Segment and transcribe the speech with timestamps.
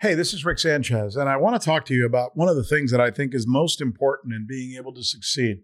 [0.00, 2.54] Hey, this is Rick Sanchez, and I want to talk to you about one of
[2.54, 5.62] the things that I think is most important in being able to succeed.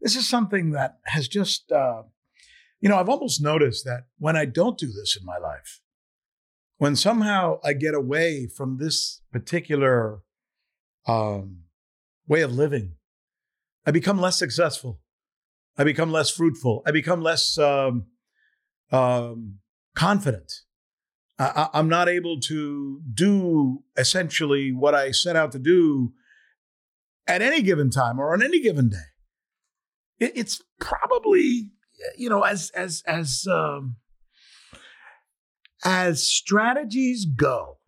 [0.00, 2.02] This is something that has just, uh,
[2.80, 5.80] you know, I've almost noticed that when I don't do this in my life,
[6.76, 10.20] when somehow I get away from this particular
[11.06, 11.64] um,
[12.28, 12.96] way of living,
[13.86, 15.00] I become less successful.
[15.76, 16.82] I become less fruitful.
[16.86, 18.06] I become less um,
[18.92, 19.60] um,
[19.94, 20.52] confident.
[21.40, 26.12] I, I'm not able to do essentially what I set out to do
[27.26, 28.96] at any given time or on any given day.
[30.18, 31.70] It, it's probably,
[32.16, 33.96] you know, as as as um,
[35.82, 37.78] as strategies go,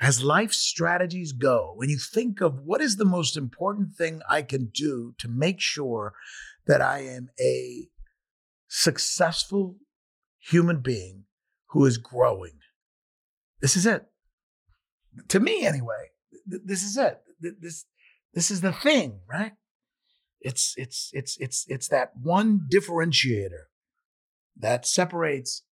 [0.00, 4.40] as life strategies go, when you think of what is the most important thing I
[4.40, 6.14] can do to make sure
[6.66, 7.88] that I am a
[8.68, 9.76] successful
[10.38, 11.24] human being
[11.68, 12.61] who is growing.
[13.62, 14.04] This is it.
[15.28, 16.10] To me, anyway,
[16.50, 17.20] th- this is it.
[17.40, 17.86] Th- This,
[18.34, 19.52] this is the thing, right?
[20.40, 23.66] It's, it's, it's, it's, it's that one differentiator
[24.58, 25.62] that separates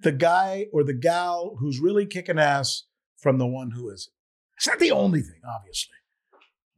[0.00, 2.84] the guy or the gal who's really kicking ass
[3.18, 4.12] from the one who isn't.
[4.56, 5.96] It's not the only thing, obviously,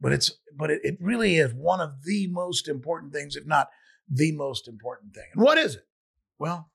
[0.01, 3.69] but it's, but it, it really is one of the most important things, if not
[4.09, 5.25] the most important thing.
[5.33, 5.87] And what is it?
[6.39, 6.69] Well,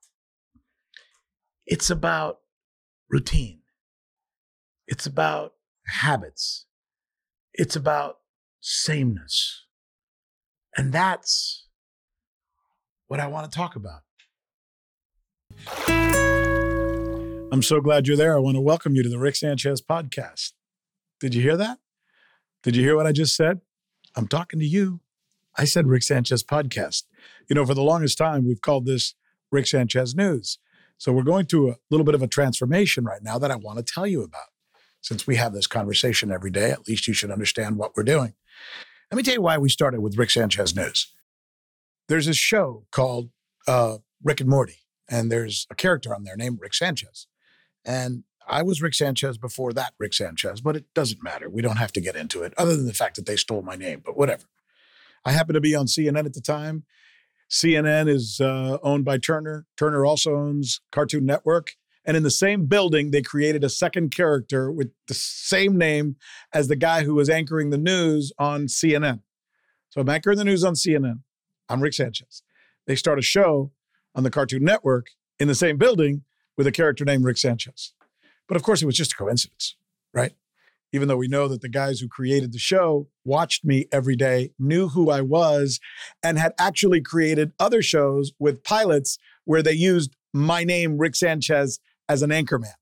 [1.66, 2.39] it's about
[3.10, 3.60] routine.
[4.86, 5.54] It's about
[5.86, 6.66] habits.
[7.52, 8.18] It's about
[8.60, 9.66] sameness.
[10.76, 11.66] And that's
[13.08, 14.02] what I want to talk about.
[17.52, 18.36] I'm so glad you're there.
[18.36, 20.52] I want to welcome you to the Rick Sanchez podcast.
[21.18, 21.78] Did you hear that?
[22.62, 23.60] Did you hear what I just said?
[24.16, 25.00] I'm talking to you.
[25.56, 27.04] I said Rick Sanchez podcast.
[27.48, 29.14] You know, for the longest time, we've called this
[29.50, 30.58] Rick Sanchez News.
[31.00, 33.78] So we're going through a little bit of a transformation right now that I want
[33.78, 34.48] to tell you about.
[35.00, 38.34] Since we have this conversation every day, at least you should understand what we're doing.
[39.10, 41.10] Let me tell you why we started with Rick Sanchez News.
[42.08, 43.30] There's a show called
[43.66, 47.26] uh, Rick and Morty, and there's a character on there named Rick Sanchez.
[47.82, 51.48] And I was Rick Sanchez before that Rick Sanchez, but it doesn't matter.
[51.48, 53.74] We don't have to get into it, other than the fact that they stole my
[53.74, 54.44] name, but whatever.
[55.24, 56.84] I happened to be on CNN at the time.
[57.50, 59.66] CNN is uh, owned by Turner.
[59.76, 61.72] Turner also owns Cartoon Network.
[62.04, 66.16] And in the same building, they created a second character with the same name
[66.54, 69.20] as the guy who was anchoring the news on CNN.
[69.90, 71.20] So I'm anchoring the news on CNN.
[71.68, 72.42] I'm Rick Sanchez.
[72.86, 73.72] They start a show
[74.14, 76.22] on the Cartoon Network in the same building
[76.56, 77.92] with a character named Rick Sanchez.
[78.48, 79.76] But of course, it was just a coincidence,
[80.12, 80.32] right?
[80.92, 84.50] Even though we know that the guys who created the show watched me every day,
[84.58, 85.78] knew who I was,
[86.22, 91.78] and had actually created other shows with pilots where they used my name, Rick Sanchez,
[92.08, 92.72] as an anchorman.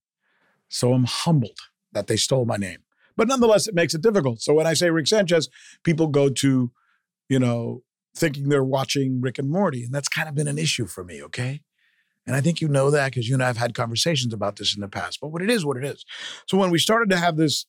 [0.68, 1.58] So I'm humbled
[1.92, 2.78] that they stole my name.
[3.16, 4.40] But nonetheless, it makes it difficult.
[4.40, 5.48] So when I say Rick Sanchez,
[5.82, 6.70] people go to,
[7.28, 7.82] you know,
[8.14, 9.82] thinking they're watching Rick and Morty.
[9.82, 11.60] And that's kind of been an issue for me, okay?
[12.26, 14.74] And I think you know that because you and I have had conversations about this
[14.74, 15.18] in the past.
[15.20, 16.04] But what it is, what it is.
[16.46, 17.66] So when we started to have this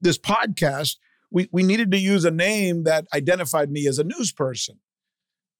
[0.00, 0.96] this podcast,
[1.30, 4.78] we, we needed to use a name that identified me as a news person.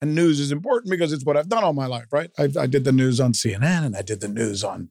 [0.02, 2.30] And news is important because it's what I've done all my life, right?
[2.38, 4.88] I, I did the news on CNN and I did the news on,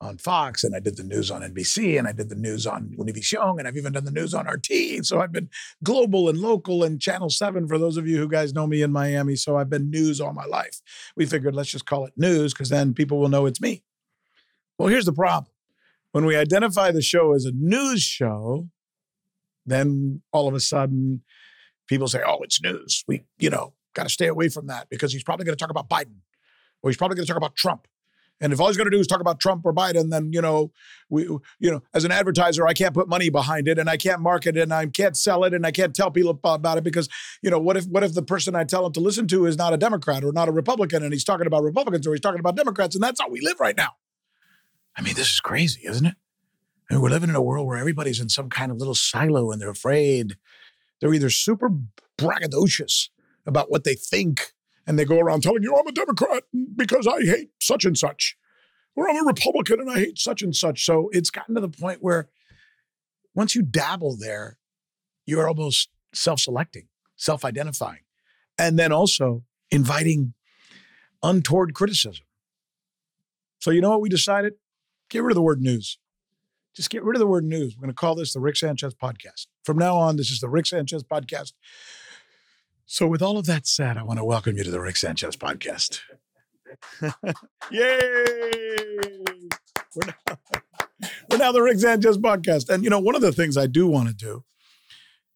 [0.00, 2.94] on Fox and I did the news on NBC and I did the news on
[2.96, 5.04] Univision and I've even done the news on RT.
[5.04, 5.50] So I've been
[5.82, 8.92] global and local and Channel 7 for those of you who guys know me in
[8.92, 9.34] Miami.
[9.34, 10.80] So I've been news all my life.
[11.16, 13.82] We figured let's just call it news because then people will know it's me.
[14.78, 15.52] Well, here's the problem.
[16.12, 18.68] When we identify the show as a news show,
[19.66, 21.22] then all of a sudden
[21.88, 23.04] people say, oh, it's news.
[23.06, 25.70] We, you know, got to stay away from that because he's probably going to talk
[25.70, 26.20] about Biden
[26.82, 27.86] or he's probably going to talk about Trump.
[28.40, 30.42] And if all he's going to do is talk about Trump or Biden, then you
[30.42, 30.72] know,
[31.08, 34.20] we, you know, as an advertiser, I can't put money behind it, and I can't
[34.20, 37.08] market it, and I can't sell it, and I can't tell people about it because,
[37.40, 39.56] you know, what if what if the person I tell him to listen to is
[39.56, 42.40] not a Democrat or not a Republican, and he's talking about Republicans or he's talking
[42.40, 43.90] about Democrats, and that's how we live right now.
[44.96, 46.16] I mean, this is crazy, isn't it?
[46.92, 49.50] I mean, we're living in a world where everybody's in some kind of little silo,
[49.50, 50.36] and they're afraid.
[51.00, 51.70] They're either super
[52.18, 53.08] braggadocious
[53.46, 54.52] about what they think,
[54.86, 56.42] and they go around telling you, I'm a Democrat
[56.76, 58.36] because I hate such and such.
[58.94, 60.84] or I'm a Republican and I hate such and such.
[60.84, 62.28] So it's gotten to the point where
[63.34, 64.58] once you dabble there,
[65.24, 68.00] you're almost self selecting, self identifying,
[68.58, 70.34] and then also inviting
[71.22, 72.26] untoward criticism.
[73.60, 74.56] So, you know what we decided?
[75.08, 75.96] Get rid of the word news.
[76.74, 77.76] Just get rid of the word news.
[77.76, 79.46] We're going to call this the Rick Sanchez podcast.
[79.64, 81.52] From now on, this is the Rick Sanchez podcast.
[82.86, 85.36] So, with all of that said, I want to welcome you to the Rick Sanchez
[85.36, 86.00] podcast.
[87.70, 87.98] Yay!
[89.94, 90.36] We're now,
[91.30, 92.70] we're now the Rick Sanchez podcast.
[92.70, 94.44] And, you know, one of the things I do want to do,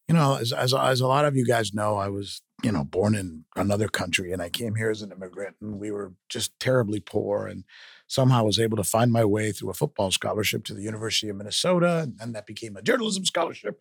[0.09, 2.85] you know, as, as, as a lot of you guys know, I was, you know,
[2.85, 6.59] born in another country and I came here as an immigrant and we were just
[6.59, 7.65] terribly poor and
[8.07, 11.37] somehow was able to find my way through a football scholarship to the University of
[11.37, 12.01] Minnesota.
[12.01, 13.81] And then that became a journalism scholarship.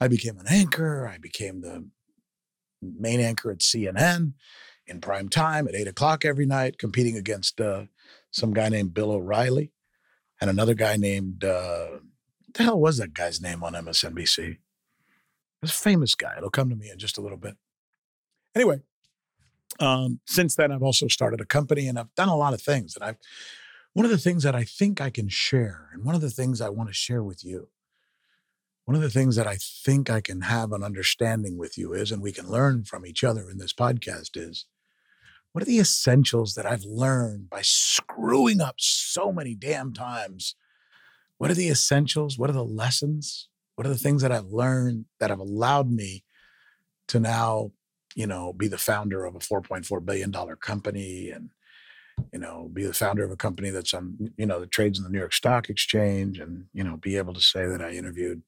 [0.00, 1.08] I became an anchor.
[1.08, 1.88] I became the
[2.82, 4.34] main anchor at CNN
[4.86, 7.84] in prime time at eight o'clock every night, competing against uh,
[8.30, 9.72] some guy named Bill O'Reilly
[10.40, 11.86] and another guy named, uh,
[12.44, 14.58] what the hell was that guy's name on MSNBC?
[15.62, 16.34] This famous guy.
[16.36, 17.56] It'll come to me in just a little bit.
[18.54, 18.82] Anyway,
[19.80, 22.96] um, since then, I've also started a company and I've done a lot of things.
[22.96, 23.16] And I've,
[23.92, 26.60] one of the things that I think I can share, and one of the things
[26.60, 27.68] I want to share with you,
[28.84, 32.12] one of the things that I think I can have an understanding with you is,
[32.12, 34.66] and we can learn from each other in this podcast is,
[35.52, 40.56] what are the essentials that I've learned by screwing up so many damn times?
[41.38, 42.36] What are the essentials?
[42.36, 43.48] What are the lessons?
[43.76, 46.24] What are the things that I've learned that have allowed me
[47.08, 47.70] to now,
[48.14, 51.50] you know, be the founder of a $4.4 billion company and,
[52.32, 55.04] you know, be the founder of a company that's on, you know, that trades in
[55.04, 58.42] the New York Stock Exchange and, you know, be able to say that I interviewed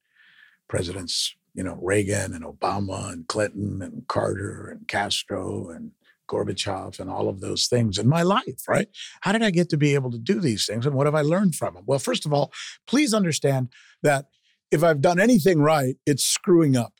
[0.67, 5.91] presidents, you know, Reagan and Obama and Clinton and Carter and Castro and
[6.27, 8.87] Gorbachev and all of those things in my life, right?
[9.21, 11.21] How did I get to be able to do these things and what have I
[11.21, 11.83] learned from them?
[11.85, 12.51] Well, first of all,
[12.85, 13.69] please understand
[14.03, 14.25] that
[14.71, 16.93] if I've done anything right, it's screwing up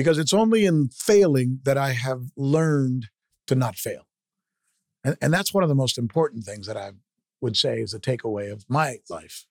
[0.00, 3.08] because it's only in failing that I have learned
[3.46, 4.06] to not fail.
[5.04, 6.92] And, and that's one of the most important things that I
[7.42, 9.44] would say is a takeaway of my life.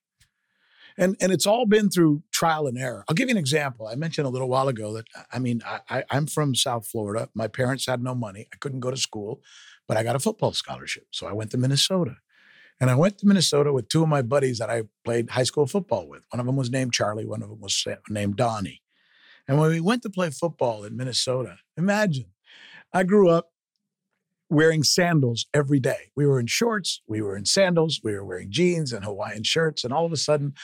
[0.98, 3.04] And, and it's all been through trial and error.
[3.08, 3.86] I'll give you an example.
[3.86, 7.28] I mentioned a little while ago that, I mean, I, I'm from South Florida.
[7.32, 8.48] My parents had no money.
[8.52, 9.40] I couldn't go to school,
[9.86, 11.06] but I got a football scholarship.
[11.12, 12.16] So I went to Minnesota.
[12.80, 15.68] And I went to Minnesota with two of my buddies that I played high school
[15.68, 16.24] football with.
[16.30, 18.82] One of them was named Charlie, one of them was named Donnie.
[19.50, 22.26] And when we went to play football in Minnesota, imagine,
[22.92, 23.50] I grew up
[24.48, 26.12] wearing sandals every day.
[26.14, 29.82] We were in shorts, we were in sandals, we were wearing jeans and Hawaiian shirts.
[29.82, 30.54] And all of a sudden,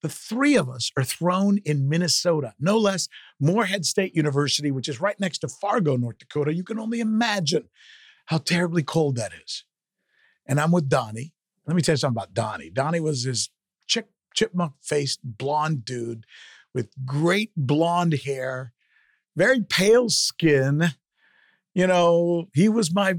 [0.00, 3.08] the three of us are thrown in Minnesota, no less
[3.38, 6.54] Moorhead State University, which is right next to Fargo, North Dakota.
[6.54, 7.68] You can only imagine
[8.24, 9.66] how terribly cold that is.
[10.46, 11.34] And I'm with Donnie.
[11.66, 12.70] Let me tell you something about Donnie.
[12.70, 13.50] Donnie was this
[13.86, 16.24] chick, chipmunk faced blonde dude
[16.74, 18.72] with great blonde hair,
[19.36, 20.90] very pale skin.
[21.74, 23.14] You know, he was my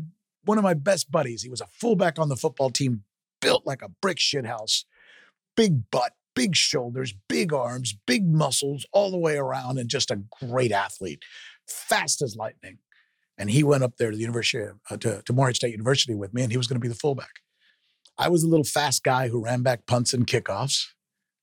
[0.45, 1.43] one of my best buddies.
[1.43, 3.03] He was a fullback on the football team,
[3.41, 4.85] built like a brick shithouse,
[5.55, 10.23] big butt, big shoulders, big arms, big muscles all the way around, and just a
[10.41, 11.23] great athlete,
[11.67, 12.79] fast as lightning.
[13.37, 16.33] And he went up there to the University uh, to, to Moorhead State University with
[16.33, 17.41] me, and he was going to be the fullback.
[18.17, 20.87] I was a little fast guy who ran back punts and kickoffs,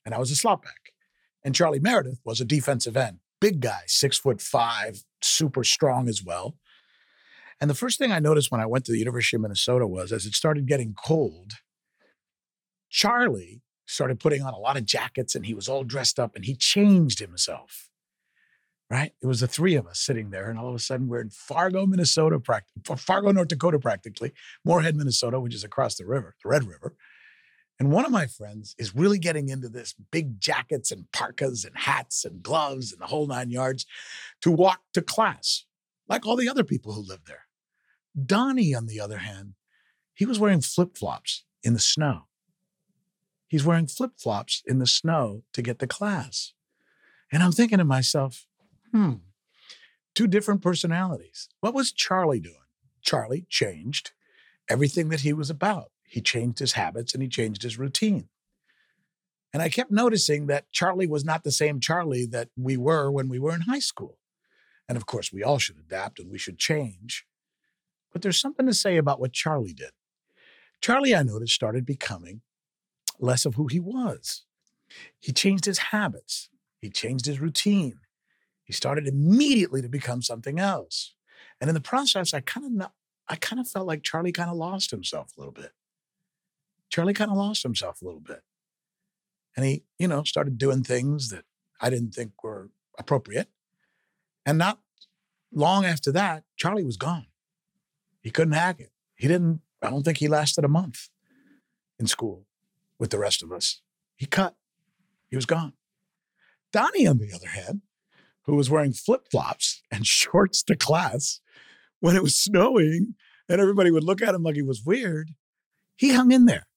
[0.05, 0.88] and I was a slot back.
[1.43, 6.23] And Charlie Meredith was a defensive end, big guy, six foot five, super strong as
[6.23, 6.55] well.
[7.61, 10.11] And the first thing I noticed when I went to the University of Minnesota was
[10.11, 11.53] as it started getting cold,
[12.89, 16.45] Charlie started putting on a lot of jackets and he was all dressed up and
[16.45, 17.89] he changed himself.
[18.91, 19.11] Right?
[19.21, 21.29] It was the three of us sitting there, and all of a sudden we're in
[21.29, 22.39] Fargo, Minnesota,
[22.97, 24.33] Fargo, North Dakota, practically,
[24.65, 26.95] Moorhead, Minnesota, which is across the river, the Red River.
[27.79, 31.77] And one of my friends is really getting into this big jackets and parkas and
[31.77, 33.85] hats and gloves and the whole nine yards
[34.41, 35.63] to walk to class,
[36.07, 37.47] like all the other people who live there.
[38.25, 39.53] Donnie, on the other hand,
[40.13, 42.23] he was wearing flip flops in the snow.
[43.47, 46.53] He's wearing flip flops in the snow to get to class.
[47.31, 48.45] And I'm thinking to myself,
[48.91, 49.13] hmm,
[50.13, 51.47] two different personalities.
[51.61, 52.55] What was Charlie doing?
[53.01, 54.11] Charlie changed
[54.69, 55.91] everything that he was about.
[56.09, 58.29] He changed his habits and he changed his routine.
[59.53, 63.29] And I kept noticing that Charlie was not the same Charlie that we were when
[63.29, 64.17] we were in high school.
[64.87, 67.25] And of course, we all should adapt and we should change.
[68.11, 69.91] But there's something to say about what Charlie did.
[70.81, 72.41] Charlie, I noticed, started becoming
[73.19, 74.45] less of who he was.
[75.19, 76.49] He changed his habits,
[76.79, 77.99] he changed his routine.
[78.63, 81.13] He started immediately to become something else.
[81.61, 82.89] And in the process, I kind of
[83.27, 85.71] I kind of felt like Charlie kind of lost himself a little bit.
[86.89, 88.41] Charlie kind of lost himself a little bit.
[89.55, 91.45] And he, you know, started doing things that
[91.81, 93.49] I didn't think were appropriate.
[94.45, 94.79] And not
[95.51, 97.27] long after that, Charlie was gone.
[98.21, 98.91] He couldn't hack it.
[99.15, 101.09] He didn't, I don't think he lasted a month
[101.97, 102.45] in school
[102.97, 103.81] with the rest of us.
[104.15, 104.55] He cut,
[105.29, 105.73] he was gone.
[106.71, 107.81] Donnie, on the other hand,
[108.43, 111.41] who was wearing flip flops and shorts to class
[111.99, 113.15] when it was snowing
[113.47, 115.31] and everybody would look at him like he was weird,
[115.95, 116.67] he hung in there.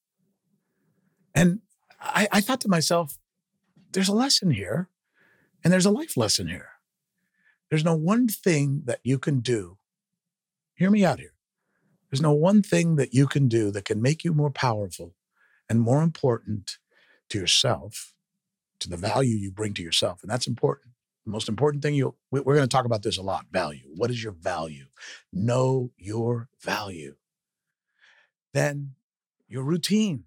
[1.33, 1.59] And
[1.99, 3.17] I, I thought to myself,
[3.91, 4.89] there's a lesson here
[5.63, 6.69] and there's a life lesson here.
[7.69, 9.77] There's no one thing that you can do.
[10.75, 11.33] Hear me out here.
[12.09, 15.15] There's no one thing that you can do that can make you more powerful
[15.67, 16.77] and more important
[17.29, 18.13] to yourself,
[18.79, 20.21] to the value you bring to yourself.
[20.21, 20.89] And that's important.
[21.25, 23.87] The most important thing you we're going to talk about this a lot value.
[23.95, 24.85] What is your value?
[25.31, 27.15] Know your value.
[28.53, 28.91] Then
[29.47, 30.25] your routine.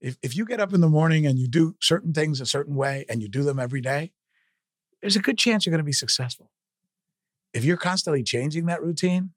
[0.00, 2.74] If, if you get up in the morning and you do certain things a certain
[2.74, 4.12] way and you do them every day,
[5.00, 6.50] there's a good chance you're going to be successful.
[7.52, 9.30] If you're constantly changing that routine,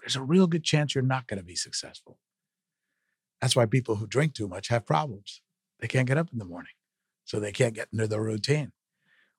[0.00, 2.18] there's a real good chance you're not going to be successful.
[3.40, 5.42] That's why people who drink too much have problems.
[5.80, 6.72] They can't get up in the morning,
[7.24, 8.72] so they can't get into their routine.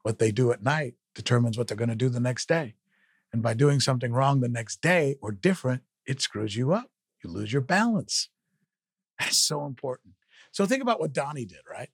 [0.01, 2.75] What they do at night determines what they're going to do the next day.
[3.32, 6.89] And by doing something wrong the next day or different, it screws you up.
[7.24, 8.30] You lose your balance.
[9.20, 10.15] That's so important.
[10.51, 11.89] So think about what Donnie did, right?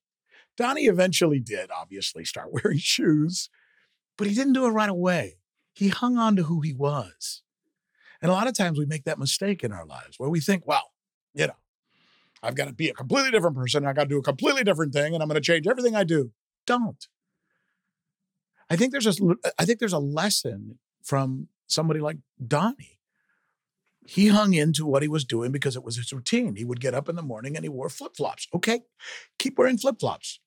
[0.58, 3.50] Donnie eventually did, obviously, start wearing shoes,
[4.18, 5.38] but he didn't do it right away.
[5.74, 7.44] He hung on to who he was.
[8.22, 10.66] And a lot of times we make that mistake in our lives where we think,
[10.66, 10.92] well,
[11.36, 11.56] you know,
[12.42, 13.86] I've got to be a completely different person.
[13.86, 16.04] I got to do a completely different thing and I'm going to change everything I
[16.04, 16.32] do.
[16.66, 17.08] Don't.
[18.70, 22.97] I think there's a, I think there's a lesson from somebody like Donnie.
[24.10, 26.56] He hung into what he was doing because it was his routine.
[26.56, 28.48] He would get up in the morning and he wore flip flops.
[28.56, 28.80] Okay,
[29.38, 30.40] keep wearing flip flops.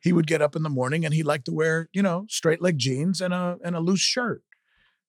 [0.00, 2.62] He would get up in the morning and he liked to wear, you know, straight
[2.62, 4.42] leg jeans and a and a loose shirt.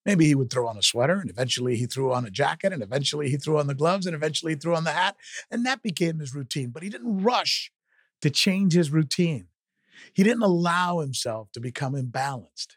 [0.06, 2.84] Maybe he would throw on a sweater and eventually he threw on a jacket and
[2.84, 5.16] eventually he threw on the gloves and eventually he threw on the hat.
[5.50, 6.72] And that became his routine.
[6.72, 7.72] But he didn't rush
[8.20, 9.48] to change his routine.
[10.14, 12.76] He didn't allow himself to become imbalanced.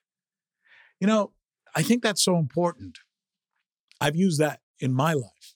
[1.01, 1.33] You know,
[1.75, 2.99] I think that's so important.
[4.01, 5.55] I've used that in my life.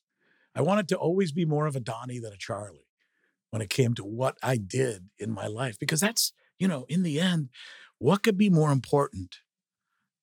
[0.55, 2.87] I wanted to always be more of a Donnie than a Charlie
[3.51, 7.03] when it came to what I did in my life, because that's, you know, in
[7.03, 7.49] the end,
[7.99, 9.37] what could be more important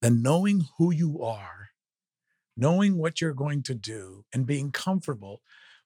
[0.01, 1.69] than knowing who you are,
[2.55, 5.41] knowing what you're going to do, and being comfortable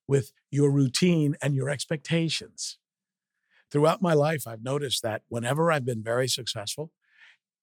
[0.08, 2.78] with your routine and your expectations?
[3.72, 6.92] throughout my life, I've noticed that whenever I've been very successful,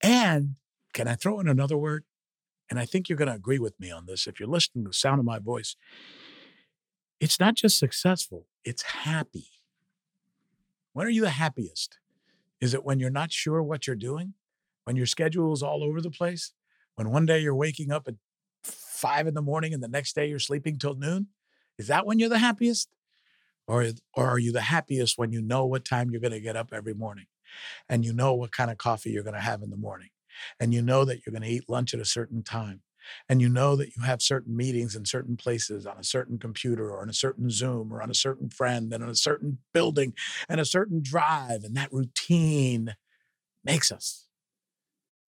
[0.02, 0.56] and
[0.94, 2.04] can I throw in another word?
[2.70, 4.90] And I think you're going to agree with me on this if you're listening to
[4.90, 5.76] the sound of my voice.
[7.20, 9.48] It's not just successful, it's happy.
[10.92, 11.98] When are you the happiest?
[12.60, 14.34] Is it when you're not sure what you're doing?
[14.84, 16.52] When your schedule is all over the place?
[16.96, 18.14] When one day you're waking up at
[18.64, 21.28] five in the morning and the next day you're sleeping till noon?
[21.78, 22.88] Is that when you're the happiest?
[23.68, 23.84] Or,
[24.14, 26.70] or are you the happiest when you know what time you're going to get up
[26.72, 27.26] every morning
[27.88, 30.08] and you know what kind of coffee you're going to have in the morning
[30.60, 32.82] and you know that you're going to eat lunch at a certain time
[33.28, 36.90] and you know that you have certain meetings in certain places on a certain computer
[36.90, 40.14] or on a certain Zoom or on a certain friend and on a certain building
[40.48, 42.96] and a certain drive and that routine
[43.64, 44.26] makes us.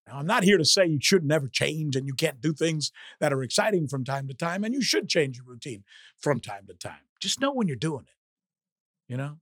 [0.07, 2.91] Now, I'm not here to say you should never change and you can't do things
[3.19, 5.83] that are exciting from time to time, and you should change your routine
[6.17, 7.05] from time to time.
[7.21, 8.15] Just know when you're doing it
[9.11, 9.37] you know?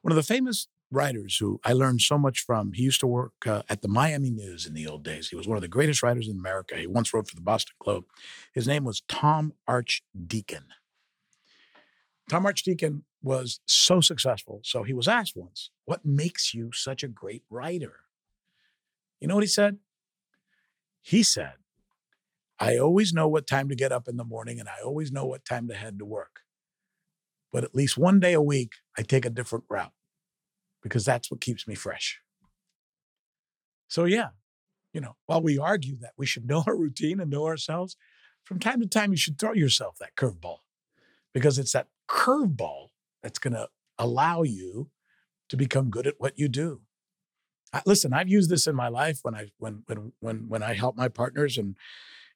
[0.00, 3.32] One of the famous writers who I learned so much from, he used to work
[3.46, 5.28] uh, at the Miami News in the old days.
[5.28, 6.76] He was one of the greatest writers in America.
[6.76, 8.04] He once wrote for the Boston Globe.
[8.52, 10.64] His name was Tom Archdeacon.
[12.30, 14.60] Tom Archdeacon was so successful.
[14.64, 18.00] So he was asked once, What makes you such a great writer?
[19.20, 19.78] You know what he said?
[21.02, 21.54] He said,
[22.58, 25.26] I always know what time to get up in the morning and I always know
[25.26, 26.40] what time to head to work.
[27.52, 29.92] But at least one day a week, I take a different route
[30.84, 32.20] because that's what keeps me fresh.
[33.88, 34.28] So, yeah,
[34.92, 37.96] you know, while we argue that we should know our routine and know ourselves,
[38.44, 40.58] from time to time, you should throw yourself that curveball
[41.32, 42.88] because it's that curveball
[43.22, 44.90] that's going to allow you
[45.48, 46.82] to become good at what you do.
[47.72, 50.74] I, listen, I've used this in my life when I when when when when I
[50.74, 51.76] help my partners, and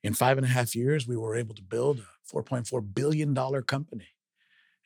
[0.03, 3.63] in five and a half years, we were able to build a 4.4 billion dollar
[3.63, 4.09] company.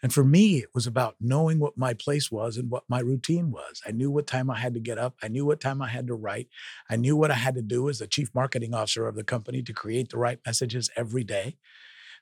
[0.03, 3.53] And for me, it was about knowing what my place was and what my routine
[3.53, 3.81] was.
[3.87, 5.15] I knew what time I had to get up.
[5.23, 6.49] I knew what time I had to write.
[6.91, 9.63] I knew what I had to do as the chief marketing officer of the company
[9.63, 11.57] to create the right messages every day.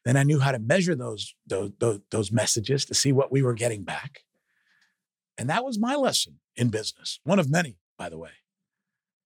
[0.05, 3.43] Then I knew how to measure those, those, those, those messages to see what we
[3.43, 4.25] were getting back.
[5.39, 8.31] And that was my lesson in business, one of many, by the way.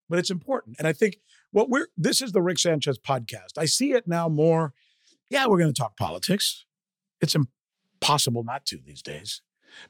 [0.08, 0.76] But it's important.
[0.78, 1.16] And I think
[1.50, 3.58] what we're, this is the Rick Sanchez podcast.
[3.58, 4.74] I see it now more.
[5.28, 6.66] Yeah, we're going to talk politics.
[7.20, 7.34] It's
[8.04, 9.40] impossible not to these days,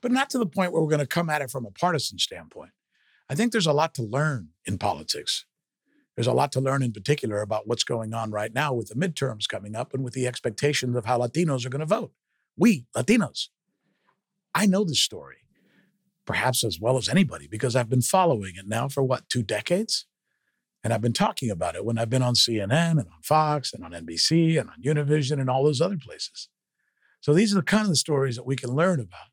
[0.01, 2.19] but not to the point where we're going to come at it from a partisan
[2.19, 2.71] standpoint.
[3.29, 5.47] I think there's a lot to learn in politics.
[6.15, 8.95] There's a lot to learn in particular about what's going on right now with the
[8.95, 12.13] midterms coming up and with the expectations of how Latinos are going to vote.
[12.57, 13.49] We, Latinos.
[14.55, 15.39] I know this story,
[16.25, 20.07] perhaps as well as anybody, because I've been following it now for what, two decades?
[20.85, 23.83] And I've been talking about it when I've been on CNN and on Fox and
[23.83, 26.49] on NBC and on Univision and all those other places.
[27.25, 29.31] So these are the kind of the stories that we can learn about.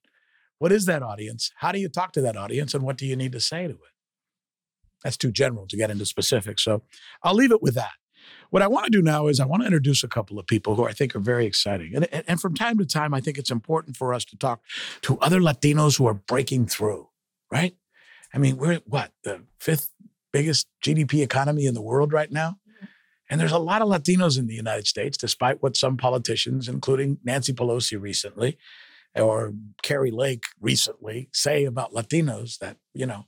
[0.59, 1.51] What is that audience?
[1.57, 2.73] How do you talk to that audience?
[2.73, 3.79] And what do you need to say to it?
[5.03, 6.63] That's too general to get into specifics.
[6.63, 6.83] So
[7.21, 7.91] I'll leave it with that.
[8.49, 10.75] What I want to do now is I want to introduce a couple of people
[10.75, 11.93] who I think are very exciting.
[11.93, 14.61] And, and from time to time, I think it's important for us to talk
[15.01, 17.09] to other Latinos who are breaking through,
[17.51, 17.75] right?
[18.33, 19.89] I mean, we're what, the fifth
[20.31, 22.57] biggest GDP economy in the world right now?
[23.31, 27.17] And there's a lot of Latinos in the United States, despite what some politicians, including
[27.23, 28.57] Nancy Pelosi recently
[29.15, 33.27] or Kari Lake recently, say about Latinos that, you know,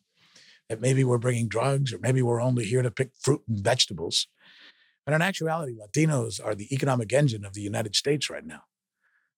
[0.67, 4.27] that maybe we're bringing drugs or maybe we're only here to pick fruit and vegetables.
[5.05, 8.63] But in actuality, Latinos are the economic engine of the United States right now.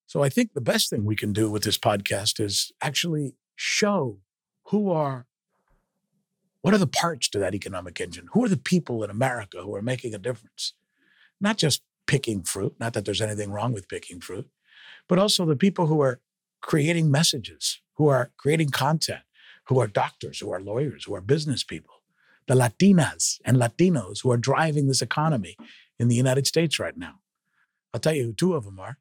[0.08, 4.18] So I think the best thing we can do with this podcast is actually show
[4.70, 5.28] who are,
[6.66, 8.28] what are the parts to that economic engine?
[8.32, 10.74] Who are the people in America who are making a difference?
[11.40, 14.50] Not just picking fruit, not that there's anything wrong with picking fruit,
[15.08, 16.22] but also the people who are
[16.62, 19.22] creating messages, who are creating content,
[19.66, 22.02] who are doctors, who are lawyers, who are business people,
[22.48, 25.56] the Latinas and Latinos who are driving this economy
[26.00, 27.20] in the United States right now.
[27.94, 28.98] I'll tell you who two of them are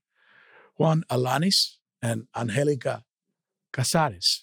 [0.76, 3.04] Juan Alanis and Angelica
[3.72, 4.42] Casares.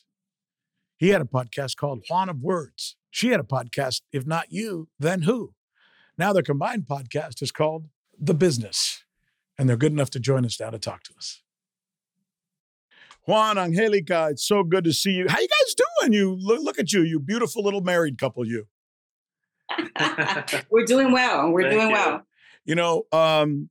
[0.97, 2.95] He had a podcast called Juan of Words.
[3.11, 5.53] She had a podcast, If Not You, Then Who?
[6.17, 9.03] Now their combined podcast is called The Business.
[9.57, 11.43] And they're good enough to join us now to talk to us.
[13.27, 15.27] Juan, Angelica, it's so good to see you.
[15.27, 16.13] How you guys doing?
[16.13, 18.65] You look, look at you, you beautiful little married couple, you.
[20.69, 21.51] We're doing well.
[21.51, 21.93] We're Thank doing you.
[21.93, 22.21] well.
[22.65, 23.69] You know, um,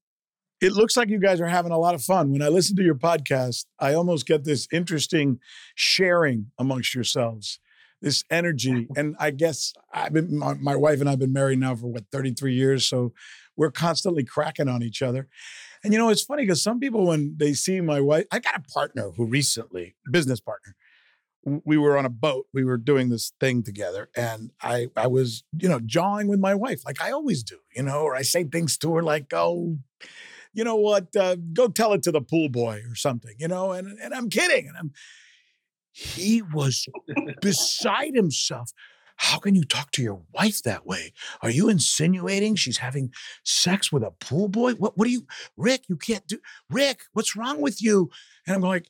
[0.60, 2.30] it looks like you guys are having a lot of fun.
[2.30, 5.40] When I listen to your podcast, I almost get this interesting
[5.74, 7.58] sharing amongst yourselves,
[8.00, 8.88] this energy.
[8.96, 12.04] And I guess I've been my, my wife and I've been married now for what
[12.10, 13.12] 33 years, so
[13.56, 15.28] we're constantly cracking on each other.
[15.82, 18.56] And you know, it's funny because some people, when they see my wife, I got
[18.56, 20.76] a partner who recently, business partner,
[21.64, 22.46] we were on a boat.
[22.52, 26.54] We were doing this thing together, and I, I was, you know, jawing with my
[26.54, 29.78] wife like I always do, you know, or I say things to her like, "Oh,
[30.52, 31.16] you know what?
[31.16, 33.72] Uh, go tell it to the pool boy or something," you know.
[33.72, 34.92] And and I'm kidding, and I'm.
[35.92, 36.86] He was
[37.40, 38.72] beside himself.
[39.16, 41.12] How can you talk to your wife that way?
[41.42, 43.12] Are you insinuating she's having
[43.44, 44.72] sex with a pool boy?
[44.72, 45.26] What, what are you,
[45.58, 45.82] Rick?
[45.88, 46.38] You can't do,
[46.70, 48.10] Rick, what's wrong with you?
[48.46, 48.88] And I'm like,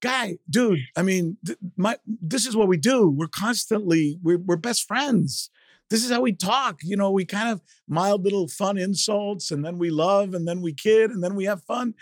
[0.00, 3.10] guy, dude, I mean, th- my, this is what we do.
[3.10, 5.50] We're constantly, we're, we're best friends.
[5.90, 6.80] This is how we talk.
[6.82, 10.62] You know, we kind of mild little fun insults and then we love and then
[10.62, 11.94] we kid and then we have fun.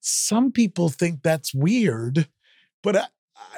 [0.00, 2.28] Some people think that's weird,
[2.82, 3.06] but I,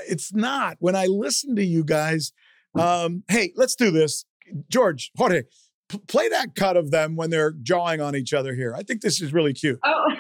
[0.09, 0.77] it's not.
[0.81, 2.33] When I listen to you guys,
[2.79, 4.25] um, hey, let's do this.
[4.69, 5.43] George, Jorge,
[5.89, 8.75] p- play that cut of them when they're jawing on each other here.
[8.75, 9.79] I think this is really cute.
[9.83, 10.17] Oh.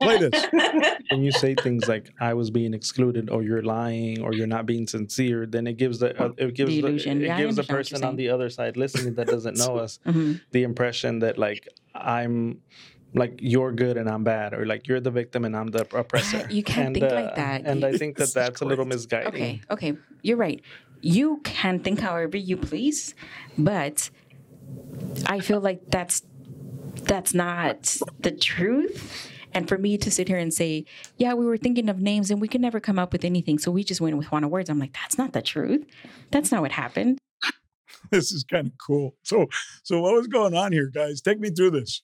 [0.00, 0.46] play this.
[1.10, 4.66] When you say things like "I was being excluded" or "You're lying" or "You're not
[4.66, 7.62] being sincere," then it gives the uh, it gives the, the it yeah, gives the
[7.62, 10.34] person on the other side listening that doesn't know us mm-hmm.
[10.50, 12.62] the impression that like I'm
[13.14, 16.46] like you're good and I'm bad, or like you're the victim and I'm the oppressor.
[16.50, 17.62] You can't and, think uh, like that.
[17.64, 19.34] And I think that that's a little misguided.
[19.34, 20.62] Okay, okay, you're right
[21.04, 23.14] you can think however you please,
[23.58, 24.08] but
[25.26, 26.22] I feel like that's
[26.94, 29.30] that's not the truth.
[29.52, 30.84] And for me to sit here and say,
[31.16, 33.58] yeah, we were thinking of names and we could never come up with anything.
[33.58, 34.68] So we just went with Juan of Words.
[34.68, 35.86] I'm like, that's not the truth.
[36.32, 37.18] That's not what happened.
[38.10, 39.14] this is kind of cool.
[39.22, 39.46] So
[39.82, 41.20] so what was going on here, guys?
[41.20, 42.02] Take me through this.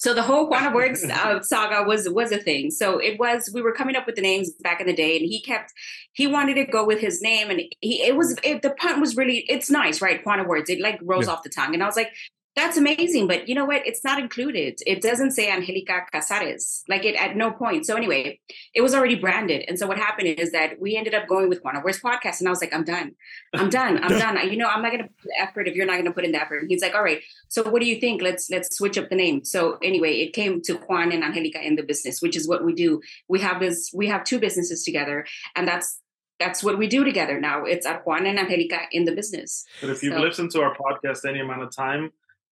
[0.00, 2.70] So the whole of Words uh, saga was was a thing.
[2.70, 5.26] So it was we were coming up with the names back in the day, and
[5.26, 5.74] he kept
[6.14, 9.14] he wanted to go with his name, and he it was it, the pun was
[9.14, 10.26] really it's nice, right?
[10.26, 11.32] Of Words, it like rolls yeah.
[11.32, 12.12] off the tongue, and I was like,
[12.56, 13.28] that's amazing.
[13.28, 13.86] But you know what?
[13.86, 14.80] It's not included.
[14.86, 17.86] It doesn't say Angelica Casares, like it at no point.
[17.86, 18.40] So anyway,
[18.74, 19.64] it was already branded.
[19.68, 22.40] And so what happened is that we ended up going with Juan of Words podcast?
[22.40, 23.12] And I was like, I'm done.
[23.54, 24.02] I'm done.
[24.02, 24.50] I'm done.
[24.50, 26.42] You know, I'm not gonna put the effort if you're not gonna put in the
[26.42, 26.58] effort.
[26.58, 27.22] And he's like, all right.
[27.48, 28.20] So what do you think?
[28.20, 29.44] Let's let's switch up the name.
[29.44, 32.74] So anyway, it came to Juan and Angelica in the business, which is what we
[32.74, 33.00] do.
[33.28, 36.00] We have this, we have two businesses together, and that's
[36.40, 37.64] that's what we do together now.
[37.64, 39.64] It's at Juan and Angelica in the business.
[39.80, 42.10] But if you've so, listened to our podcast any amount of time,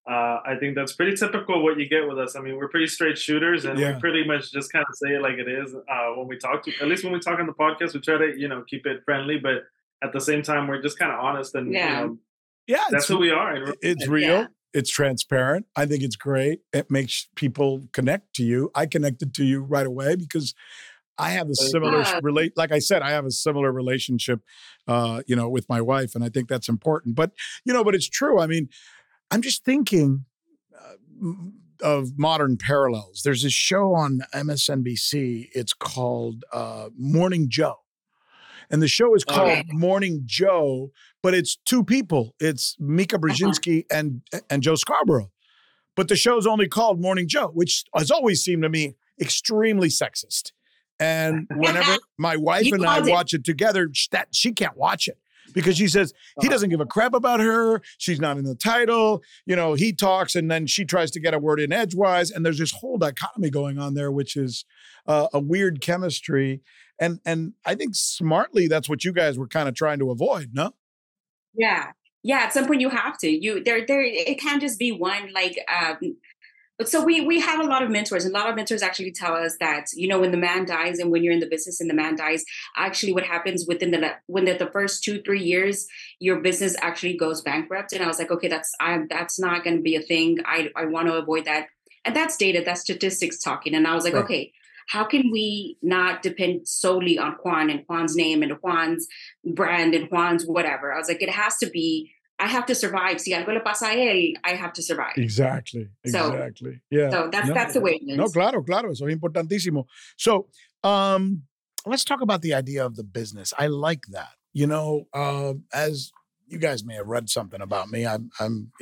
[0.09, 2.35] uh, I think that's pretty typical what you get with us.
[2.35, 3.95] I mean, we're pretty straight shooters, and yeah.
[3.95, 6.65] we pretty much just kind of say it like it is uh, when we talk
[6.65, 6.73] to.
[6.81, 9.03] At least when we talk on the podcast, we try to you know keep it
[9.05, 9.65] friendly, but
[10.03, 12.19] at the same time, we're just kind of honest and yeah, you know,
[12.67, 13.75] yeah, that's who we are.
[13.83, 14.29] It's real.
[14.29, 14.47] Yeah.
[14.75, 15.67] It's transparent.
[15.77, 16.61] I think it's great.
[16.73, 18.71] It makes people connect to you.
[18.75, 20.55] I connected to you right away because
[21.19, 22.53] I have a similar relate.
[22.57, 24.41] Like I said, I have a similar relationship,
[24.87, 27.17] uh, you know, with my wife, and I think that's important.
[27.17, 27.33] But
[27.65, 28.39] you know, but it's true.
[28.39, 28.69] I mean,
[29.31, 30.25] I'm just thinking
[30.75, 31.33] uh,
[31.83, 33.23] of modern parallels.
[33.25, 35.51] There's a show on MSNBC.
[35.53, 37.77] It's called uh, Morning Joe.
[38.71, 39.65] And the show is called okay.
[39.71, 40.91] Morning Joe,
[41.23, 42.35] but it's two people.
[42.39, 43.27] It's Mika uh-huh.
[43.27, 43.99] Brzezinski uh-huh.
[43.99, 45.31] and and Joe Scarborough.
[45.97, 50.53] But the show's only called Morning Joe, which has always seemed to me extremely sexist.
[51.01, 55.19] And whenever my wife and I watch it together, that she can't watch it
[55.53, 56.53] because she says he uh-huh.
[56.53, 57.81] doesn't give a crap about her.
[57.99, 59.23] She's not in the title.
[59.47, 62.31] You know, he talks and then she tries to get a word in edgewise.
[62.31, 64.65] And there's this whole dichotomy going on there, which is
[65.07, 66.61] uh, a weird chemistry.
[67.01, 70.51] And and I think smartly that's what you guys were kind of trying to avoid,
[70.53, 70.73] no?
[71.55, 71.93] Yeah.
[72.23, 73.29] Yeah, at some point you have to.
[73.29, 76.17] You there there it can't just be one like um
[76.79, 79.11] but so we we have a lot of mentors and a lot of mentors actually
[79.11, 81.81] tell us that you know when the man dies and when you're in the business
[81.81, 82.45] and the man dies
[82.77, 85.87] actually what happens within the when the, the first two three years
[86.21, 89.77] your business actually goes bankrupt and i was like okay that's i that's not going
[89.77, 91.67] to be a thing i i want to avoid that
[92.05, 94.25] and that's data that's statistics talking and i was like right.
[94.25, 94.53] okay
[94.89, 99.07] how can we not depend solely on Juan and Juan's name and Juan's
[99.45, 100.95] brand and Juan's whatever?
[100.95, 103.21] I was like, it has to be I have to survive.
[103.21, 105.15] Si algo le pasa a él, I have to survive.
[105.17, 105.89] Exactly.
[106.05, 106.73] Exactly.
[106.73, 107.11] So, yeah.
[107.11, 108.17] So that's no, that's the way it is.
[108.17, 108.91] No, claro, claro.
[108.91, 109.87] Eso es importantísimo.
[110.17, 110.49] So
[110.85, 111.43] um
[111.87, 113.53] let's talk about the idea of the business.
[113.59, 114.31] I like that.
[114.53, 116.13] You know, uh, as
[116.49, 118.07] you guys may have read something about me.
[118.07, 118.73] I'm I'm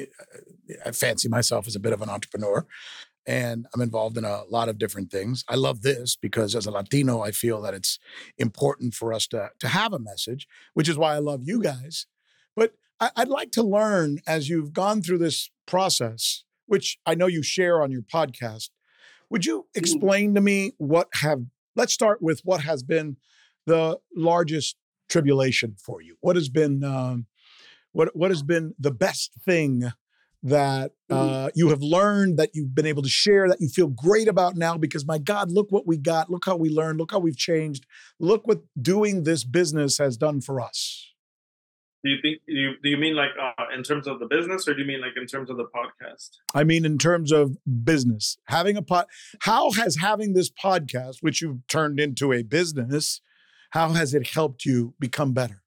[0.84, 2.66] I fancy myself as a bit of an entrepreneur
[3.26, 5.44] and I'm involved in a lot of different things.
[5.48, 7.98] I love this because as a Latino, I feel that it's
[8.38, 12.06] important for us to to have a message, which is why I love you guys.
[12.54, 17.42] But I'd like to learn as you've gone through this process, which I know you
[17.42, 18.70] share on your podcast.
[19.30, 19.78] Would you mm.
[19.78, 21.42] explain to me what have,
[21.74, 23.16] let's start with what has been
[23.66, 24.76] the largest
[25.08, 26.16] tribulation for you?
[26.20, 27.26] What has been, um,
[27.92, 29.92] what, what has been the best thing
[30.42, 31.16] that mm.
[31.16, 34.54] uh, you have learned that you've been able to share that you feel great about
[34.54, 37.38] now because my god look what we got look how we learned look how we've
[37.38, 37.86] changed
[38.20, 41.14] look what doing this business has done for us
[42.06, 44.74] do you think you do you mean like uh, in terms of the business or
[44.74, 46.30] do you mean like in terms of the podcast?
[46.54, 48.38] I mean in terms of business.
[48.44, 49.06] Having a pod
[49.40, 53.20] how has having this podcast which you've turned into a business
[53.70, 55.62] how has it helped you become better?